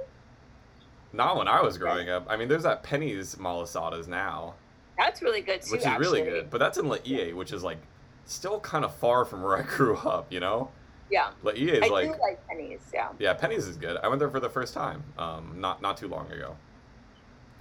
[1.13, 2.25] not when I was growing up.
[2.27, 4.55] I mean, there's that Penny's malasadas now,
[4.97, 5.71] That's really good too.
[5.73, 6.49] which is really good.
[6.49, 7.77] But that's in Laie, which is like
[8.25, 10.31] still kind of far from where I grew up.
[10.33, 10.71] You know,
[11.13, 12.79] Yeah, Laie is I like do like pennies.
[12.91, 13.09] Yeah.
[13.19, 13.97] Yeah, Penny's is good.
[13.97, 16.55] I went there for the first time, um, not not too long ago.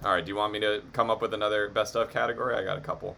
[0.03, 2.55] All right, do you want me to come up with another best of category?
[2.55, 3.15] I got a couple.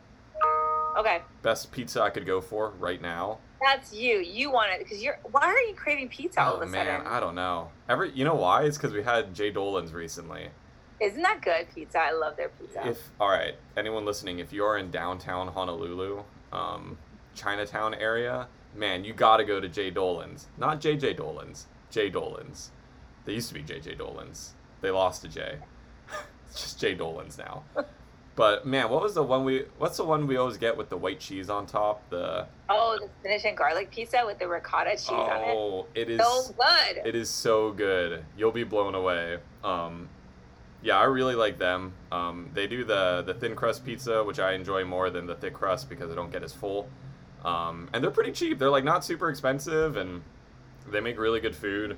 [0.97, 3.37] Okay, Best pizza I could go for right now.
[3.61, 4.17] that's you.
[4.19, 5.19] You want it because you're.
[5.31, 7.07] Why are you craving pizza all oh of a man, sudden?
[7.07, 7.69] I don't know.
[7.87, 8.63] Every you know why?
[8.63, 10.49] It's because we had Jay Dolan's recently.
[10.99, 11.99] Isn't that good pizza?
[11.99, 12.85] I love their pizza.
[12.85, 16.97] If all right, anyone listening, if you are in downtown Honolulu, um,
[17.35, 20.47] Chinatown area, man, you got to go to Jay Dolan's.
[20.57, 22.71] Not JJ Dolan's, Jay Dolan's.
[23.25, 24.53] They used to be JJ Dolan's.
[24.81, 25.57] They lost to Jay.
[26.49, 27.63] it's just Jay Dolan's now.
[28.35, 29.63] But man, what was the one we?
[29.77, 32.07] What's the one we always get with the white cheese on top?
[32.09, 35.55] The oh, the spinach and garlic pizza with the ricotta cheese on it.
[35.55, 37.01] oh, it is So good.
[37.07, 38.25] it is so good.
[38.37, 39.37] You'll be blown away.
[39.63, 40.09] Um,
[40.81, 41.93] yeah, I really like them.
[42.11, 45.53] Um, they do the the thin crust pizza, which I enjoy more than the thick
[45.53, 46.89] crust because I don't get as full.
[47.45, 48.57] Um, and they're pretty cheap.
[48.59, 50.23] They're like not super expensive, and
[50.91, 51.97] they make really good food.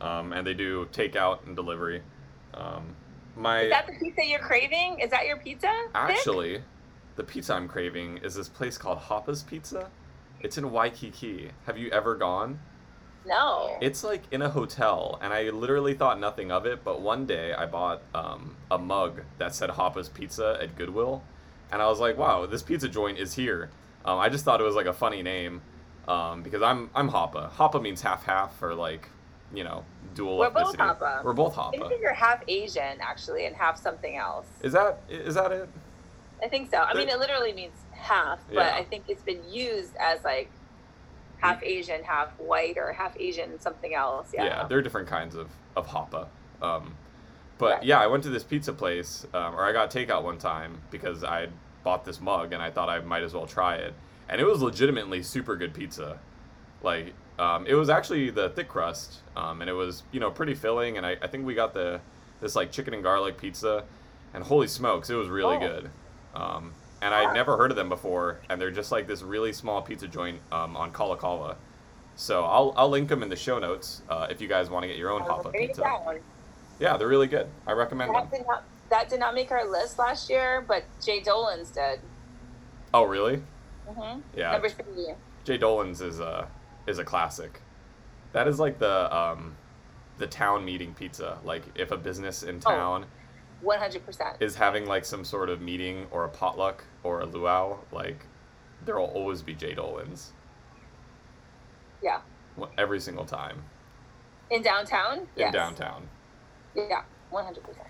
[0.00, 2.02] Um, and they do takeout and delivery.
[2.54, 2.96] Um,
[3.36, 4.98] my Is that the pizza you're craving?
[5.00, 5.68] Is that your pizza?
[5.68, 5.90] Vic?
[5.94, 6.62] actually,
[7.16, 9.90] the pizza I'm craving is this place called Hoppa's Pizza.
[10.40, 11.50] It's in Waikiki.
[11.66, 12.58] Have you ever gone?
[13.26, 13.76] No.
[13.80, 16.84] It's like in a hotel, and I literally thought nothing of it.
[16.84, 21.22] But one day I bought um, a mug that said Hoppa's Pizza at Goodwill,
[21.70, 23.70] and I was like, "Wow, this pizza joint is here."
[24.06, 25.62] Um, I just thought it was like a funny name
[26.08, 27.50] um, because I'm I'm Hapa.
[27.52, 29.08] Hapa means half half or like
[29.52, 30.98] you know dual We're both ethnicity.
[30.98, 31.24] Hapa.
[31.24, 34.46] We're both I think you're half Asian actually, and half something else.
[34.62, 35.68] Is that is that it?
[36.42, 36.78] I think so.
[36.78, 38.76] I mean, it literally means half, but Yeah.
[38.76, 40.50] I think it's been used as like
[41.38, 44.30] half Asian, half white, or half Asian something else.
[44.32, 44.44] Yeah.
[44.44, 46.28] Yeah, there are different kinds of of hapa.
[46.62, 46.94] Um,
[47.58, 47.82] but Right.
[47.84, 51.24] yeah, I went to this pizza place, um, or I got takeout one time because
[51.24, 51.48] I
[51.86, 53.94] bought this mug and I thought I might as well try it,
[54.28, 56.18] and it was legitimately super good pizza.
[56.82, 60.54] Like, um, it was actually the thick crust, um, and it was you know pretty
[60.54, 62.00] filling, and I, I think we got the
[62.40, 63.84] this like chicken and garlic pizza,
[64.34, 65.60] and holy smokes, it was really Oh.
[65.60, 65.90] good.
[66.34, 69.80] Um, and I'd never heard of them before, and they're just like this really small
[69.80, 71.54] pizza joint um, on Kalakaua.
[72.16, 74.88] So I'll, I'll link them in the show notes uh, if you guys want to
[74.88, 75.82] get your own it pizza.
[76.80, 77.46] Yeah, they're really good.
[77.66, 78.28] I recommend them.
[78.30, 82.00] That did not that did not make our list last year, but Jay Dolan's did.
[82.94, 83.42] Oh, really?
[83.88, 84.52] hmm Yeah.
[84.52, 85.08] Number three.
[85.44, 86.48] Jay Dolan's is a
[86.86, 87.60] is a classic.
[88.32, 89.56] That is like the um,
[90.18, 91.38] the town meeting pizza.
[91.44, 92.70] Like if a business in Oh.
[92.70, 93.06] town
[93.60, 94.36] One hundred percent.
[94.40, 98.26] is having like some sort of meeting or a potluck or a luau, like
[98.84, 100.32] there will always be Jay Dolan's
[102.02, 102.20] Yeah.
[102.78, 103.62] Every single time
[104.50, 105.18] In downtown?
[105.20, 105.52] in yes.
[105.52, 106.08] downtown.
[106.74, 107.86] Yeah, one hundred percent.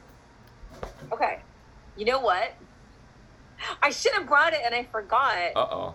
[1.12, 1.40] Okay.
[1.96, 2.52] You know what?
[3.82, 5.52] I should have brought it and I forgot.
[5.56, 5.94] Uh oh.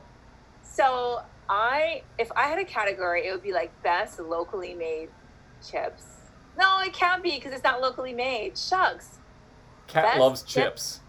[0.63, 5.10] So I, if I had a category, it would be like best locally made
[5.65, 6.05] chips.
[6.57, 8.57] No, it can't be because it's not locally made.
[8.57, 9.19] Shucks.
[9.88, 10.99] Cat Best loves chip- chips.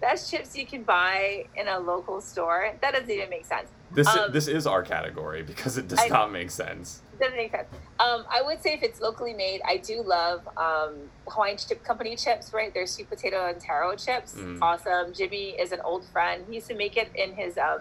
[0.00, 2.72] Best chips you can buy in a local store.
[2.80, 3.68] That doesn't even make sense.
[3.90, 7.02] This Um, this is our category because it does I- not make sense.
[7.18, 7.66] Doesn't make sense.
[7.98, 12.14] Um, I would say if it's locally made, I do love um, Hawaiian Chip Company
[12.14, 12.72] chips, right?
[12.72, 14.34] They're sweet potato and taro chips.
[14.34, 14.58] Mm.
[14.62, 15.12] Awesome.
[15.12, 16.44] Jimmy is an old friend.
[16.48, 17.80] He used to make it in his um,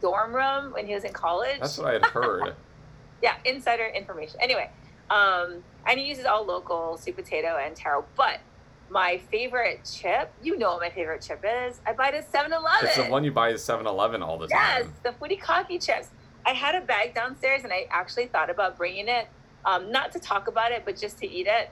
[0.00, 1.60] dorm room when he was in college.
[1.60, 2.54] That's what I had heard.
[3.22, 4.40] yeah, insider information.
[4.40, 4.68] Anyway,
[5.10, 8.04] um, and he uses all local sweet potato and taro.
[8.16, 8.40] But
[8.90, 11.80] my favorite chip, you know what my favorite chip is.
[11.86, 12.88] I buy it at 7 Eleven.
[12.88, 14.94] it's the one you buy at 7-Eleven all the Yes, time.
[15.04, 16.08] the footy coffee chips.
[16.44, 19.28] I had a bag downstairs and I actually thought about bringing it,
[19.64, 21.70] um, not to talk about it, but just to eat it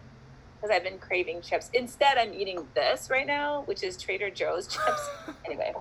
[0.60, 1.70] because I've been craving chips.
[1.74, 5.08] Instead, I'm eating this right now, which is Trader Joe's chips.
[5.44, 5.72] anyway,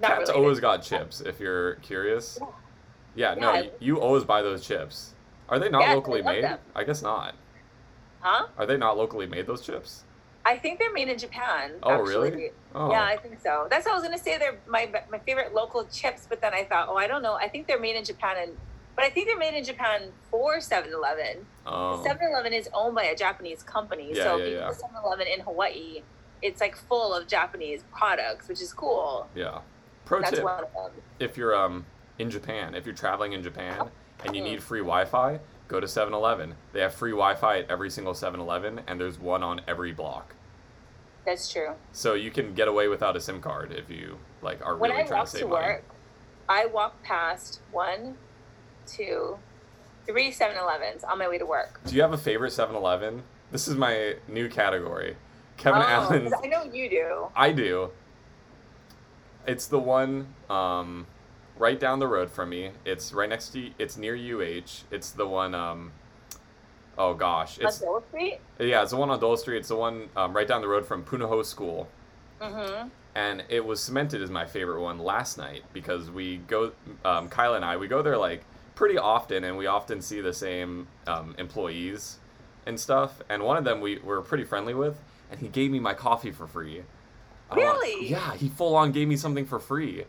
[0.00, 1.20] not Cat's always got chips.
[1.20, 2.38] If you're curious,
[3.14, 5.14] Yeah, no, Yeah, I- y- you always buy those chips.
[5.48, 6.42] Are they not Yes, locally made?
[6.44, 6.58] them.
[6.74, 7.34] I guess not.
[8.20, 8.46] Huh?
[8.56, 10.04] Are they not locally made those chips?
[10.44, 11.72] I think they're made in Japan.
[11.82, 12.30] Oh, actually.
[12.30, 12.50] really?
[12.74, 12.90] Oh.
[12.90, 13.66] Yeah, I think so.
[13.70, 14.38] That's what I was gonna say.
[14.38, 17.34] They're my my favorite local chips, but then I thought, oh, I don't know.
[17.34, 18.56] I think they're made in Japan, and
[18.96, 21.46] but I think they're made in Japan for 7-Eleven.
[21.64, 22.04] Oh.
[22.06, 24.70] 7-Eleven is owned by a Japanese company, Yeah, so yeah, yeah.
[24.70, 26.02] 7-Eleven in Hawaii,
[26.42, 29.28] it's like full of Japanese products, which is cool.
[29.34, 29.60] Yeah.
[30.04, 30.90] Pro That's tip: one of them.
[31.20, 31.86] if you're um
[32.18, 33.88] in Japan, if you're traveling in Japan
[34.24, 36.54] and you need free Wi-Fi, go to 7-Eleven.
[36.72, 40.34] They have free Wi-Fi at every single 7-Eleven, and there's one on every block.
[41.24, 41.70] That's true.
[41.92, 45.04] So you can get away without a SIM card if you like are When really
[45.04, 45.66] I trying to save to money.
[45.66, 45.84] work,
[46.48, 48.16] I walk past one,
[48.86, 49.38] two,
[50.06, 51.80] three 7-Elevens on my way to work.
[51.86, 53.22] Do you have a favorite 7-Eleven?
[53.52, 55.16] This is my new category.
[55.58, 57.26] Kevin Oh, Allen's I know you do.
[57.36, 57.90] I do.
[59.46, 61.06] It's the one um,
[61.62, 62.70] right down the road from me.
[62.84, 63.70] It's right next to.
[63.78, 64.82] It's near UH.
[64.90, 65.54] It's the one.
[65.54, 65.92] Um,
[66.98, 68.38] oh gosh, it's On Dole Street.
[68.58, 69.58] yeah, it's the one on Dole Street.
[69.58, 71.88] It's the one um, right down the road from Punahou School,
[72.40, 72.88] Mm-hmm.
[73.14, 76.72] and it was cemented as my favorite one last night because we go.
[77.04, 78.42] Um, Kyle and I we go there like
[78.74, 82.18] pretty often, and we often see the same um, employees
[82.66, 83.20] and stuff.
[83.28, 84.96] And one of them we were pretty friendly with,
[85.30, 86.82] and he gave me my coffee for free.
[87.50, 88.08] I don't want- Really?
[88.08, 90.04] yeah, he full on gave me something for free.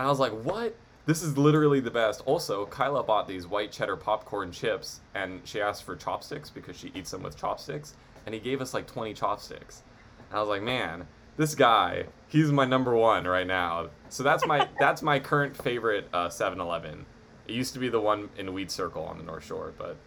[0.00, 0.74] And I was like, what?
[1.04, 2.22] This is literally the best.
[2.24, 6.90] Also, Kyla bought these white cheddar popcorn chips, and she asked for chopsticks because she
[6.94, 7.92] eats them with chopsticks,
[8.24, 9.82] and he gave us like 20 chopsticks.
[10.30, 13.90] And I was like, man, this guy, he's my number one right now.
[14.08, 17.04] So that's my that's my current favorite uh, 7-Eleven.
[17.46, 19.98] It used to be the one in Weed Circle on the North Shore, but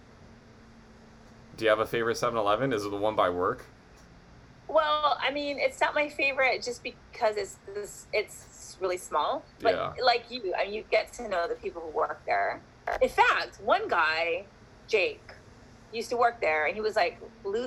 [1.56, 2.74] do you have a favorite 7-Eleven?
[2.74, 3.68] Is it the one by work?
[4.68, 9.44] Well, I mean, it's not my favorite just because it's this, it's really small.
[9.62, 9.94] But Yeah.
[10.04, 12.62] like you, I mean, you get to know the people who work there.
[13.02, 14.46] In fact, one guy,
[14.88, 15.22] Jake,
[15.92, 17.22] used to work there, and he was like,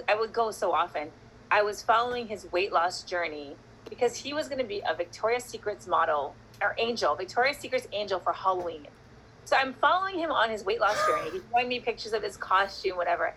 [0.08, 1.10] I would go so often.
[1.50, 3.56] I was following his weight loss journey
[3.88, 8.18] because he was going to be a Victoria's Secrets model or angel, Victoria's Secrets angel
[8.18, 8.88] for Halloween.
[9.44, 11.30] So I'm following him on his weight loss journey.
[11.30, 13.32] He's showing me pictures of his costume, whatever.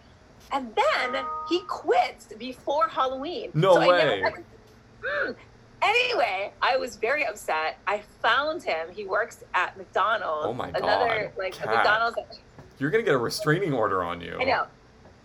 [0.51, 3.51] And then he quits before Halloween.
[3.53, 4.21] No I never way.
[4.21, 4.43] to-
[5.01, 5.35] Mm.
[5.81, 7.77] Anyway, I was very upset.
[7.88, 8.89] I found him.
[8.91, 10.45] He works at McDonald's.
[10.47, 12.17] Oh my Another God, like a McDonald's.
[12.79, 14.38] You're gonna get a restraining order on you.
[14.39, 14.65] I know.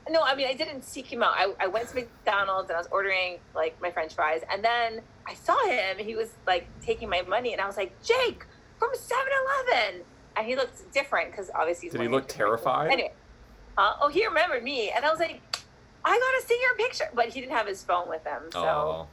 [0.09, 1.35] No, I mean I didn't seek him out.
[1.37, 5.01] I, I went to McDonald's and I was ordering like my French fries, and then
[5.27, 5.99] I saw him.
[5.99, 8.45] He was like taking my money, and I was like, Jake
[8.79, 10.03] from 7-Eleven,
[10.37, 11.87] and he looked different because obviously.
[11.87, 12.93] He's Did he look terrified?
[12.93, 13.13] Anyway,
[13.77, 15.41] uh, oh, he remembered me, and I was like,
[16.05, 18.61] I gotta see your picture, but he didn't have his phone with him, so.
[18.61, 19.07] Oh.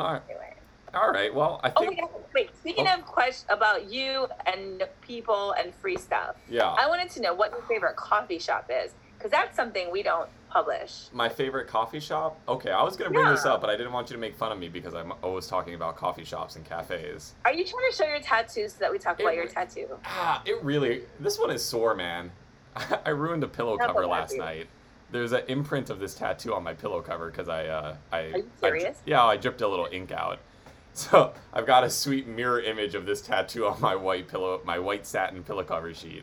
[0.00, 0.22] Alright.
[0.28, 0.54] Anyway.
[0.94, 1.34] All right.
[1.34, 2.50] Well, I Oh think yeah, wait.
[2.56, 2.94] Speaking Oh.
[2.98, 6.68] of questions about you and people and free stuff, yeah.
[6.70, 10.28] I wanted to know what your favorite coffee shop is because that's something we don't
[10.50, 11.06] publish.
[11.12, 12.38] My favorite coffee shop.
[12.48, 14.52] Okay, I was gonna bring this up, but I didn't want you to make fun
[14.52, 17.34] of me because I'm always talking about coffee shops and cafes.
[17.46, 19.86] Are you trying to show your tattoos so that we talk about your tattoo?
[20.04, 21.02] Ah, it really.
[21.20, 22.30] This one is sore, man.
[23.06, 24.68] I ruined a pillow Not cover last night.
[25.10, 28.44] There's an imprint of this tattoo on my pillow cover because I, uh, I.
[28.62, 30.38] Are you I yeah, I dripped a little ink out.
[30.94, 34.78] So I've got a sweet mirror image of this tattoo on my white pillow, my
[34.78, 36.22] white satin pillow cover sheet.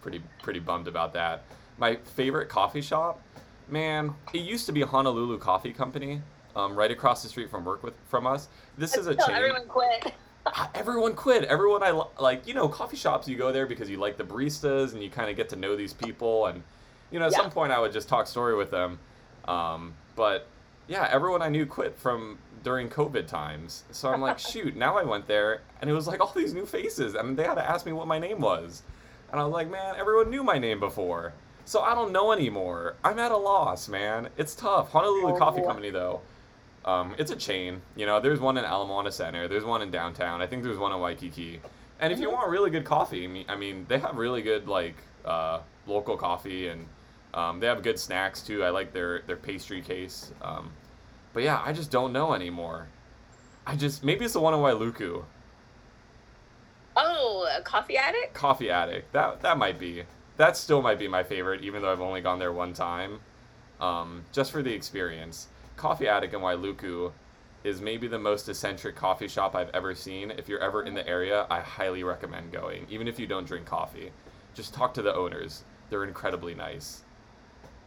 [0.00, 1.42] Pretty, pretty bummed about that.
[1.76, 3.20] My favorite coffee shop,
[3.68, 4.14] man.
[4.32, 6.22] It used to be Honolulu Coffee Company,
[6.54, 8.46] um, right across the street from work with from us.
[8.78, 10.14] This is a chain everyone quit.
[10.74, 11.44] everyone quit.
[11.44, 13.28] Everyone I like, you know, coffee shops.
[13.28, 15.76] You go there because you like the baristas and you kind of get to know
[15.76, 16.46] these people.
[16.46, 16.62] And
[17.10, 17.38] you know, at Yeah.
[17.42, 18.98] some point I would just talk story with them.
[19.46, 20.46] Um, but
[20.88, 23.84] yeah, everyone I knew quit from during COVID times.
[23.92, 24.76] So I'm like, shoot.
[24.76, 27.54] Now I went there and it was like all these new faces, and they had
[27.54, 28.82] to ask me what my name was.
[29.30, 31.32] And I was like, man, everyone knew my name before.
[31.64, 32.94] So I don't know anymore.
[33.02, 34.28] I'm at a loss, man.
[34.36, 34.92] It's tough.
[34.92, 35.66] Honolulu Oh, Coffee boy.
[35.66, 36.20] Company, though.
[36.86, 37.82] Um, it's a chain.
[37.96, 39.48] You know, there's one in Ala Moana Center.
[39.48, 40.40] There's one in downtown.
[40.40, 41.60] I think there's one in Waikiki.
[41.98, 44.68] And if you want really good coffee, I mean, I mean, they have really good
[44.68, 46.86] like uh, local coffee, and
[47.34, 48.62] um, they have good snacks too.
[48.62, 50.32] I like their their pastry case.
[50.42, 50.70] Um,
[51.32, 52.86] but yeah, I just don't know anymore.
[53.66, 55.24] I just maybe it's the one in Wailuku,
[56.96, 58.32] Oh, a coffee addict?
[58.34, 59.12] Coffee Addict.
[59.12, 60.04] That that might be.
[60.36, 63.20] That still might be my favorite, even though I've only gone there one time.
[63.80, 65.48] Um, just for the experience.
[65.76, 67.12] Coffee Attic in Wailuku
[67.64, 70.30] is maybe the most eccentric coffee shop I've ever seen.
[70.30, 73.66] If you're ever in the area, I highly recommend going, even if you don't drink
[73.66, 74.10] coffee.
[74.54, 75.64] Just talk to the owners.
[75.90, 77.02] They're incredibly nice.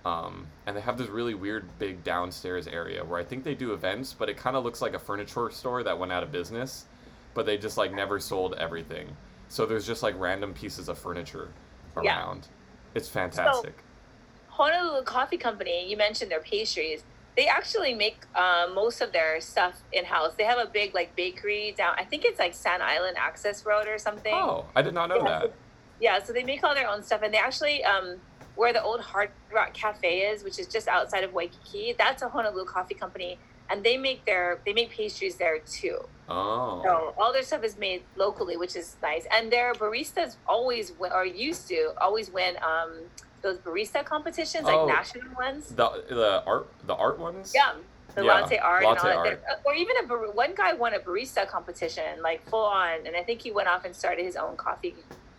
[0.06, 3.74] Um, and they have this really weird big downstairs area where I think they do
[3.74, 6.86] events, but it kind of looks like a furniture store that went out of business,
[7.34, 9.08] but they just like never sold everything.
[9.50, 11.50] So there's just like random pieces of furniture
[12.02, 12.18] Yeah.
[12.18, 12.48] around.
[12.96, 13.84] It's fantastic.
[14.48, 17.04] Honolulu Coffee Company, you mentioned their pastries.
[17.36, 20.34] They actually make uh, most of their stuff in house.
[20.38, 21.96] They have a big like bakery down.
[21.98, 24.34] I think it's like Sand Island Access Road or something.
[24.34, 25.40] oh, I did not know Yeah.
[25.40, 25.54] that.
[26.02, 28.18] Yeah, so they make all their own stuff, and they actually um,
[28.56, 31.94] where the old Hard Rock Cafe is, which is just outside of Waikiki.
[31.98, 33.38] That's a Honolulu Coffee Company,
[33.70, 36.00] and they make their they make pastries there too.
[36.30, 36.82] Oh.
[36.84, 39.26] So all their stuff is made locally, which is nice.
[39.36, 42.92] And their baristas always win, or used to always win um,
[43.42, 44.86] those barista competitions, like Oh.
[44.86, 45.70] national ones.
[45.70, 47.54] The the art the art ones?
[47.56, 47.74] Yeah,
[48.16, 49.44] the Yeah, latte art latte and all art.
[49.66, 53.24] Or even a bar- one guy won a barista competition, like full on, and I
[53.24, 54.96] think he went off and started his own coffee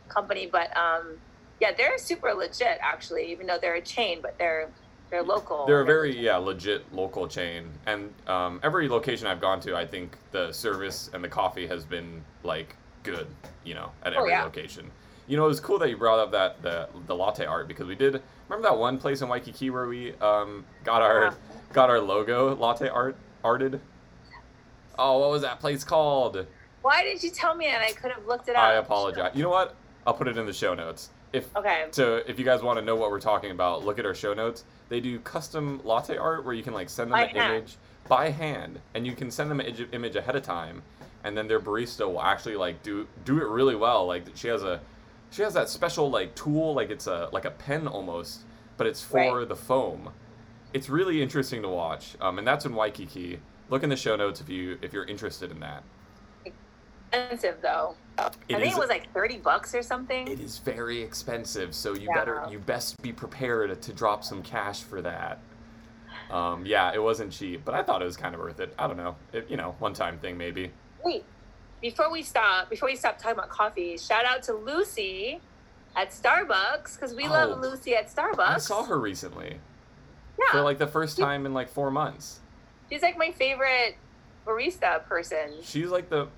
[0.08, 0.46] company.
[0.46, 1.18] But um,
[1.60, 4.68] yeah, they're super legit actually, even though they're a chain, but they're
[5.10, 5.66] they're local.
[5.66, 9.84] They're a very yeah legit local chain, and um, every location I've gone to, I
[9.86, 13.26] think the service and the coffee has been like good,
[13.64, 14.44] you know, at Oh, every yeah.
[14.44, 14.90] location.
[15.30, 17.86] You know, it was cool that you brought up that the the latte art because
[17.86, 21.34] we did remember that one place in Waikiki where we um, got our Yeah.
[21.72, 23.14] got our logo latte art
[23.44, 23.80] arted.
[24.98, 26.44] Oh, what was that place called?
[26.82, 28.62] Why did you tell me and I could have looked it up?
[28.64, 29.30] I apologize.
[29.36, 29.76] You know what?
[30.04, 31.10] I'll put it in the show notes.
[31.32, 31.84] If Okay.
[31.92, 34.34] so if you guys want to know what we're talking about, look at our show
[34.34, 34.64] notes.
[34.88, 37.52] They do custom latte art where you can like send them By an hand.
[37.52, 37.76] image
[38.08, 40.82] by hand, and you can send them an image ahead of time,
[41.22, 44.06] and then their barista will actually like do do it really well.
[44.08, 44.80] Like she has a
[45.30, 48.40] she has that special like tool, like it's a like a pen almost,
[48.76, 49.48] but it's for Right.
[49.48, 50.12] the foam.
[50.72, 53.40] It's really interesting to watch, um, and that's in Waikiki.
[53.68, 55.82] Look in the show notes if you if you're interested in that.
[57.12, 57.96] Expensive though.
[58.18, 58.22] It
[58.56, 60.28] I think is- it was like thirty bucks or something.
[60.28, 62.14] It is very expensive, so you Yeah.
[62.14, 65.38] better you best be prepared to drop some cash for that.
[66.30, 68.72] Um, yeah, it wasn't cheap, but I thought it was kind of worth it.
[68.78, 70.70] I don't know, it, you know, one time thing maybe.
[71.04, 71.24] Wait,
[71.80, 75.40] before we stop, before we stop talking about coffee, shout out to Lucy
[75.96, 77.30] at Starbucks because we Oh.
[77.30, 78.38] love Lucy at Starbucks.
[78.48, 79.58] I saw her recently
[80.38, 82.40] Yeah, for like the first time in like four months.
[82.90, 83.96] she's like my favorite
[84.46, 85.54] barista person.
[85.62, 86.28] She's like the,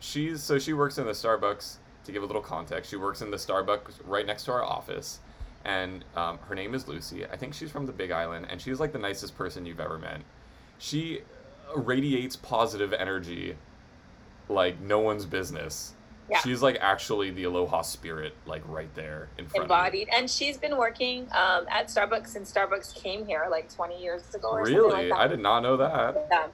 [0.00, 1.76] she's so she works in the Starbucks.
[2.06, 5.20] To give a little context, she works in the Starbucks right next to our office,
[5.66, 7.26] and um, her name is Lucy.
[7.26, 9.98] I think she's from the Big Island, and she's like the nicest person you've ever
[9.98, 10.22] met.
[10.78, 11.20] She
[11.76, 13.54] radiates positive energy
[14.50, 15.94] like no one's business.
[16.28, 16.38] Yeah.
[16.40, 20.76] She's like actually the aloha spirit, like right there in front Embodied, and she's been
[20.76, 24.82] working um, at Starbucks since Starbucks came here like 20 years ago or of something
[24.84, 25.18] like Really, that.
[25.18, 26.26] I did not know that.
[26.30, 26.46] Yeah.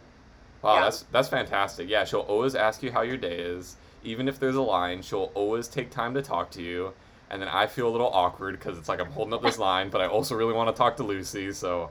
[0.63, 0.81] Wow, Yeah.
[0.83, 1.89] that's that's fantastic.
[1.91, 5.03] Yeah, she'll always ask you how your day is, even if there's a line.
[5.03, 6.95] She'll always take time to talk to you,
[7.29, 9.91] and then I feel a little awkward because it's like I'm holding up this line,
[9.91, 11.53] but I also really want to talk to Lucy.
[11.53, 11.91] So,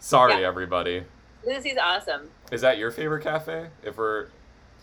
[0.00, 1.04] sorry everybody.
[1.46, 2.28] Lucy's awesome.
[2.50, 3.68] Is that your favorite cafe?
[3.84, 4.26] If we're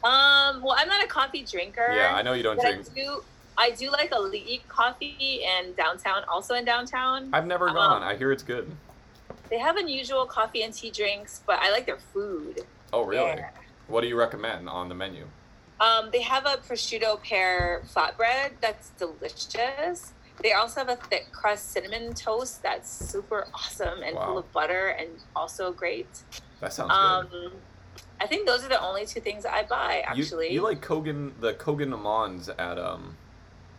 [0.08, 1.92] Um, well, I'm not a coffee drinker.
[1.94, 2.86] yeah, I know you don't drink.
[2.92, 3.24] I do.
[3.60, 7.30] I do like a League coffee in downtown, also in downtown.
[7.34, 8.04] I've never um, gone.
[8.04, 8.70] I hear it's good.
[9.50, 12.62] They have unusual coffee and tea drinks, but I like their food.
[12.94, 13.26] Oh really?
[13.26, 13.50] Yeah.
[13.88, 15.26] What do you recommend on the menu?
[15.80, 20.14] Um, they have a prosciutto pear flatbread that's delicious.
[20.44, 24.26] They also have a thick crust cinnamon toast that's super awesome and Wow.
[24.26, 26.08] full of butter and also great.
[26.60, 27.52] That sounds Um, good.
[28.20, 30.52] I think those are the only two things I buy actually.
[30.52, 33.16] you, like Kogan the Kogan Amons at um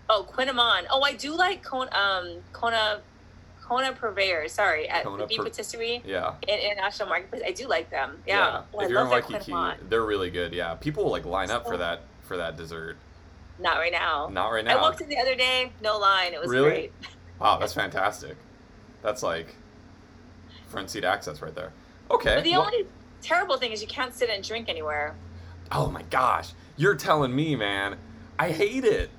[0.09, 0.87] oh kouign-amann.
[0.91, 3.01] Oh, I do like Kona, um, Kona,
[3.63, 4.49] Kona Purveyor.
[4.49, 6.35] Sorry, at Kona the Bee Pur- Patisserie yeah.
[6.47, 7.43] in International Marketplace.
[7.45, 8.23] I do like them.
[8.27, 9.53] Yeah, Oh, I if you're in Waikiki,
[9.89, 10.53] they're really good.
[10.53, 12.97] Yeah, people will like line up for that for that dessert.
[13.59, 14.29] Not right now.
[14.33, 14.79] Not right now.
[14.79, 16.33] I walked in the other day, no line.
[16.33, 16.69] It was Really?
[16.69, 16.93] great.
[17.41, 18.37] Wow, that's fantastic.
[19.03, 19.57] That's like
[20.69, 21.73] front seat access right there.
[22.11, 22.37] Okay.
[22.37, 22.87] But the well- only
[23.23, 25.15] terrible thing is you can't sit and drink anywhere.
[25.73, 27.97] oh my gosh, you're telling me, man.
[28.39, 29.11] I hate it.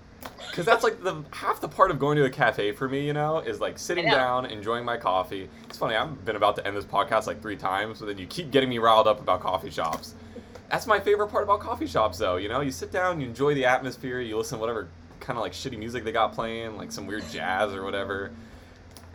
[0.54, 3.14] Cause that's like the half the part of going to a cafe for me, you
[3.14, 5.50] know, is like sitting down, enjoying my coffee.
[5.66, 8.26] It's funny, I've been about to end this podcast like three times, but then you
[8.26, 10.16] keep getting me riled up about coffee shops.
[10.70, 12.38] That's my favorite part about coffee shops, though.
[12.38, 15.42] You know, you sit down, you enjoy the atmosphere, you listen to whatever kind of
[15.44, 18.32] like shitty music they got playing, like some weird jazz or whatever,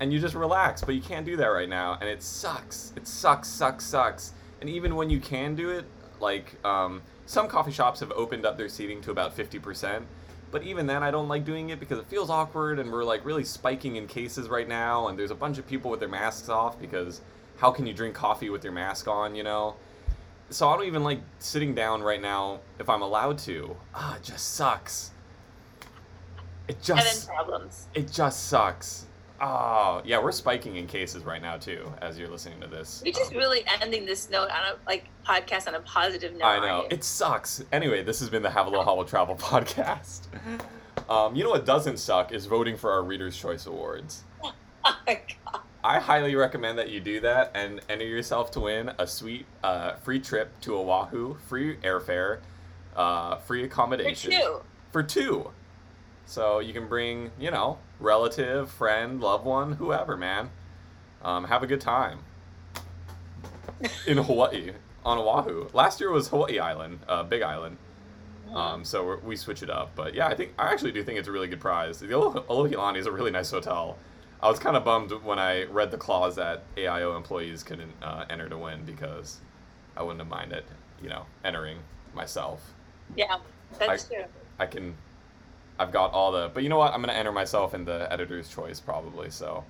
[0.01, 0.83] and you just relax.
[0.83, 2.93] But you can't do that right now, and it sucks.
[2.97, 4.33] It sucks, sucks, sucks.
[4.65, 5.85] And even when you can do it,
[6.21, 10.07] like um, some coffee shops have opened up their seating to about fifty percent.
[10.51, 13.27] But even then, I don't like doing it because it feels awkward, and we're like
[13.27, 16.49] really spiking in cases right now, and there's a bunch of people with their masks
[16.49, 17.21] off because
[17.59, 19.77] how can you drink coffee with your mask on, you know?
[20.49, 23.77] So I don't even like sitting down right now if I'm allowed to.
[23.95, 25.11] Ah, it just sucks.
[26.69, 27.87] It And then just problems.
[27.93, 29.04] it just sucks.
[29.41, 33.03] Oh, yeah, we're spiking in cases right now too as you're listening to this.
[33.05, 36.45] You're just Um, really ending this note on a like podcast on a positive note.
[36.45, 36.87] I know.
[36.91, 37.63] It sucks.
[37.73, 40.21] Anyway, this has been the Have a Little Hollow Travel podcast.
[41.09, 44.25] Um, you know what doesn't suck is voting for our Reader's Choice Awards.
[44.87, 45.15] Oh my
[45.47, 45.61] God.
[45.83, 49.95] I highly recommend that you do that and enter yourself to win a sweet uh,
[49.95, 52.41] free trip to Oahu, free airfare,
[52.95, 54.33] uh, free For accommodation.
[54.33, 54.61] two.
[54.93, 55.51] For two.
[56.27, 60.51] So you can bring, you know, relative, friend, loved one, whoever, man.
[61.23, 62.21] Um, have a good time.
[64.07, 64.73] In Hawaii,
[65.05, 65.69] on Oahu.
[65.73, 67.77] Last year was Hawaii Island, uh, Big Island.
[68.53, 69.93] Um, so we're, we switch it up.
[69.95, 71.99] But yeah, I think I actually do think it's a really good prize.
[71.99, 73.99] The Alohilani is a really nice hotel.
[74.41, 78.27] I was kind of bummed when I read the clause that AIO employees couldn't uh,
[78.29, 79.41] enter to win because
[79.97, 80.65] I wouldn't have minded,
[81.03, 81.79] you know, entering
[82.15, 82.75] myself.
[83.17, 83.39] yeah,
[83.79, 84.25] that's true.
[84.59, 84.95] I can,
[85.79, 86.51] I've got all the.
[86.53, 86.93] But you know what?
[86.93, 89.31] I'm gonna enter myself in the editor's choice probably.
[89.31, 89.65] So,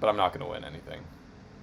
[0.00, 1.00] but I'm not gonna win anything.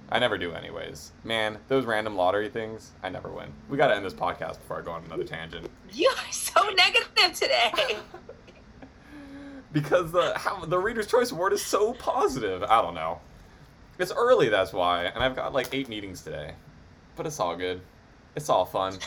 [0.09, 1.11] I never do anyways.
[1.23, 3.51] Man, those random lottery things, I never win.
[3.69, 5.67] We gotta end this podcast before I go on another tangent.
[5.91, 7.97] You are so negative today.
[9.71, 12.63] because the how, the Reader's Choice Award is so positive.
[12.63, 13.19] I don't know.
[13.97, 16.53] It's early, that's why, and I've got like eight meetings today,
[17.15, 17.81] but it's all good.
[18.35, 18.97] It's all fun.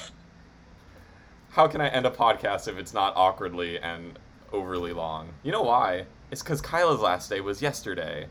[1.51, 4.19] How can I end a podcast if it's not awkwardly and
[4.53, 5.31] overly long?
[5.43, 6.05] You know why?
[6.31, 8.27] It's because Kyla's last day was yesterday,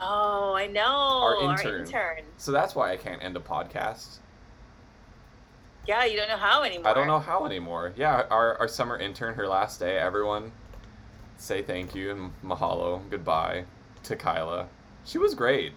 [0.00, 0.84] Oh, I know.
[0.84, 1.80] Our intern.
[1.86, 2.24] intern.
[2.36, 4.18] so that's why I can't end a podcast.
[5.88, 6.86] Yeah, you don't know how anymore.
[6.88, 7.92] I don't know how anymore.
[7.96, 10.52] Yeah, our, our summer intern, her last day, everyone
[11.36, 13.64] say thank you and mahalo, goodbye
[14.04, 14.68] to Kyla.
[15.04, 15.72] She was great.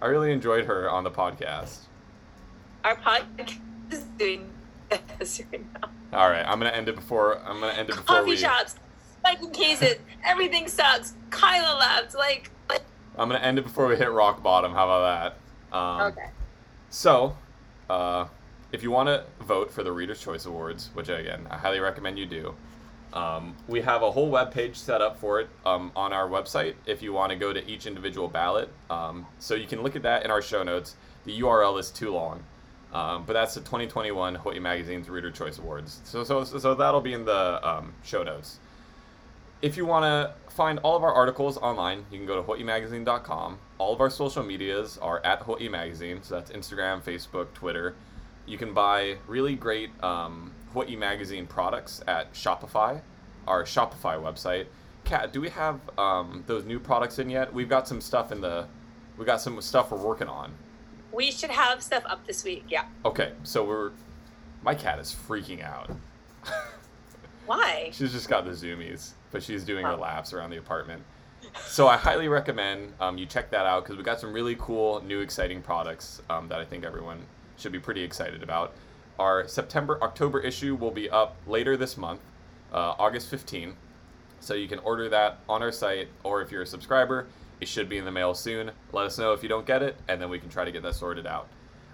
[0.00, 1.78] I really enjoyed her on the podcast.
[2.84, 3.58] Our podcast
[3.90, 4.48] is doing
[5.18, 5.90] this right now.
[6.12, 8.36] All right, I'm gonna end it before I'm gonna end it before Coffee we.
[8.36, 8.76] shops,
[9.18, 11.14] spiking cases, everything sucks.
[11.30, 12.50] Kyla Labs, like.
[12.68, 12.82] like
[13.16, 14.72] I'm gonna end it before we hit rock bottom.
[14.72, 15.34] How about
[15.70, 15.76] that?
[15.76, 16.30] Um, okay.
[16.90, 17.36] So,
[17.90, 18.26] uh,
[18.72, 22.18] if you want to vote for the Reader's Choice Awards, which again I highly recommend
[22.18, 22.54] you do,
[23.12, 26.74] um, we have a whole web page set up for it um, on our website.
[26.86, 30.02] If you want to go to each individual ballot, um, so you can look at
[30.02, 30.96] that in our show notes.
[31.24, 32.42] The URL is too long,
[32.92, 36.00] um, but that's the 2021 Hawaii Magazine's Reader Choice Awards.
[36.04, 38.58] So so so that'll be in the um, show notes.
[39.60, 43.58] If you want to find all of our articles online, you can go to hawaiimagazine.com.
[43.78, 47.94] All of our social medias are at Hawaii Magazine, so that's Instagram, Facebook, Twitter.
[48.46, 53.00] You can buy really great um, Hawaii Magazine products at Shopify,
[53.46, 54.66] our Shopify website.
[55.04, 57.52] Kat, do we have um, those new products in yet?
[57.52, 58.66] We've got some stuff in the,
[59.16, 60.52] we got some stuff we're working on.
[61.18, 62.66] We should have stuff up this week.
[62.68, 62.84] Yeah.
[63.04, 63.90] Okay, so we're,
[64.62, 65.90] my cat is freaking out.
[67.46, 67.90] Why?
[67.92, 69.96] She's just got the zoomies, but she's doing her Oh.
[69.96, 71.02] laps around the apartment.
[71.66, 75.02] So I highly recommend um, you check that out because we got some really cool,
[75.02, 78.74] new, exciting products um, that I think everyone should be pretty excited about.
[79.18, 82.20] Our September October issue will be up later this month,
[82.72, 83.74] uh, August 15.
[84.38, 87.26] So you can order that on our site, or if you're a subscriber,
[87.60, 88.70] it should be in the mail soon.
[88.92, 90.82] Let us know if you don't get it, and then we can try to get
[90.82, 91.48] that sorted out.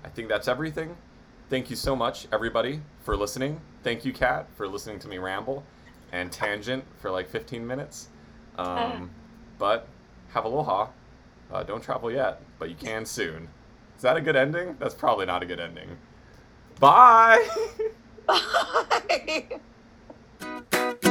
[0.04, 0.96] I think that's everything.
[1.50, 3.60] Thank you so much, everybody, for listening.
[3.82, 5.64] Thank you, Kat, for listening to me ramble
[6.12, 8.08] and tangent for like 15 minutes.
[8.56, 9.10] Um,
[9.58, 9.88] but
[10.32, 10.88] have aloha.
[11.52, 13.48] Uh, don't travel yet, but you can soon.
[13.96, 14.76] Is that a good ending?
[14.78, 15.96] That's probably not a good ending.
[16.80, 17.46] Bye!
[18.26, 19.60] Bye.